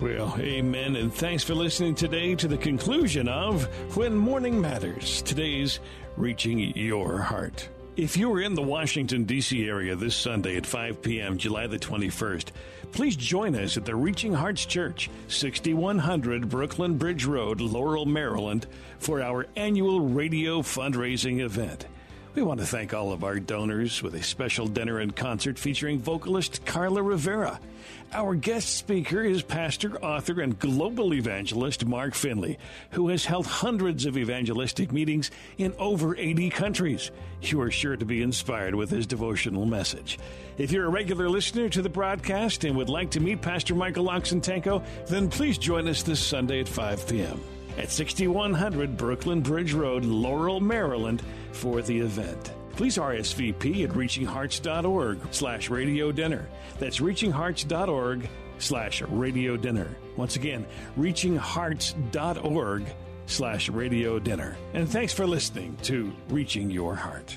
Well, 0.00 0.36
amen, 0.38 0.96
and 0.96 1.10
thanks 1.10 1.42
for 1.42 1.54
listening 1.54 1.94
today 1.94 2.34
to 2.34 2.46
the 2.46 2.58
conclusion 2.58 3.26
of 3.26 3.64
When 3.96 4.14
Morning 4.14 4.60
Matters, 4.60 5.22
today's 5.22 5.80
Reaching 6.18 6.58
Your 6.76 7.22
Heart. 7.22 7.70
If 7.96 8.16
you 8.16 8.32
are 8.32 8.40
in 8.40 8.54
the 8.54 8.62
Washington, 8.62 9.22
D.C. 9.22 9.68
area 9.68 9.94
this 9.94 10.16
Sunday 10.16 10.56
at 10.56 10.66
5 10.66 11.00
p.m., 11.00 11.38
July 11.38 11.68
the 11.68 11.78
21st, 11.78 12.48
please 12.90 13.14
join 13.14 13.54
us 13.54 13.76
at 13.76 13.84
the 13.84 13.94
Reaching 13.94 14.34
Hearts 14.34 14.66
Church, 14.66 15.08
6100 15.28 16.48
Brooklyn 16.48 16.98
Bridge 16.98 17.24
Road, 17.24 17.60
Laurel, 17.60 18.04
Maryland, 18.04 18.66
for 18.98 19.22
our 19.22 19.46
annual 19.54 20.00
radio 20.00 20.60
fundraising 20.60 21.40
event. 21.40 21.86
We 22.34 22.42
want 22.42 22.58
to 22.58 22.66
thank 22.66 22.92
all 22.92 23.12
of 23.12 23.22
our 23.22 23.38
donors 23.38 24.02
with 24.02 24.14
a 24.14 24.22
special 24.22 24.66
dinner 24.66 24.98
and 24.98 25.14
concert 25.14 25.56
featuring 25.56 26.00
vocalist 26.00 26.66
Carla 26.66 27.00
Rivera. 27.00 27.60
Our 28.12 28.34
guest 28.34 28.70
speaker 28.70 29.22
is 29.22 29.40
pastor, 29.40 29.96
author, 30.02 30.40
and 30.40 30.58
global 30.58 31.14
evangelist 31.14 31.86
Mark 31.86 32.12
Finley, 32.12 32.58
who 32.90 33.06
has 33.08 33.24
held 33.24 33.46
hundreds 33.46 34.04
of 34.04 34.18
evangelistic 34.18 34.90
meetings 34.90 35.30
in 35.58 35.74
over 35.78 36.16
80 36.16 36.50
countries. 36.50 37.12
You 37.40 37.60
are 37.60 37.70
sure 37.70 37.96
to 37.96 38.04
be 38.04 38.20
inspired 38.20 38.74
with 38.74 38.90
his 38.90 39.06
devotional 39.06 39.64
message. 39.64 40.18
If 40.58 40.72
you're 40.72 40.86
a 40.86 40.90
regular 40.90 41.28
listener 41.28 41.68
to 41.68 41.82
the 41.82 41.88
broadcast 41.88 42.64
and 42.64 42.76
would 42.76 42.88
like 42.88 43.10
to 43.12 43.20
meet 43.20 43.42
Pastor 43.42 43.76
Michael 43.76 44.08
Oxentenko, 44.08 44.82
then 45.06 45.28
please 45.28 45.56
join 45.56 45.86
us 45.86 46.02
this 46.02 46.18
Sunday 46.18 46.58
at 46.58 46.68
5 46.68 47.08
p.m. 47.08 47.40
at 47.78 47.90
6100 47.90 48.96
Brooklyn 48.96 49.40
Bridge 49.40 49.72
Road, 49.72 50.04
Laurel, 50.04 50.60
Maryland, 50.60 51.22
for 51.52 51.82
the 51.82 51.98
event. 51.98 52.52
Please 52.72 52.98
RSVP 52.98 53.84
at 53.84 53.90
reachinghearts.org 53.90 55.18
slash 55.30 55.70
radio 55.70 56.10
dinner. 56.10 56.48
That's 56.78 56.98
reachinghearts.org 56.98 58.28
slash 58.58 59.02
radio 59.02 59.56
dinner. 59.56 59.96
Once 60.16 60.36
again, 60.36 60.66
reachinghearts.org 60.98 62.84
slash 63.26 63.68
radio 63.68 64.18
dinner. 64.18 64.56
And 64.74 64.88
thanks 64.88 65.12
for 65.12 65.26
listening 65.26 65.76
to 65.82 66.12
Reaching 66.28 66.70
Your 66.70 66.94
Heart. 66.94 67.36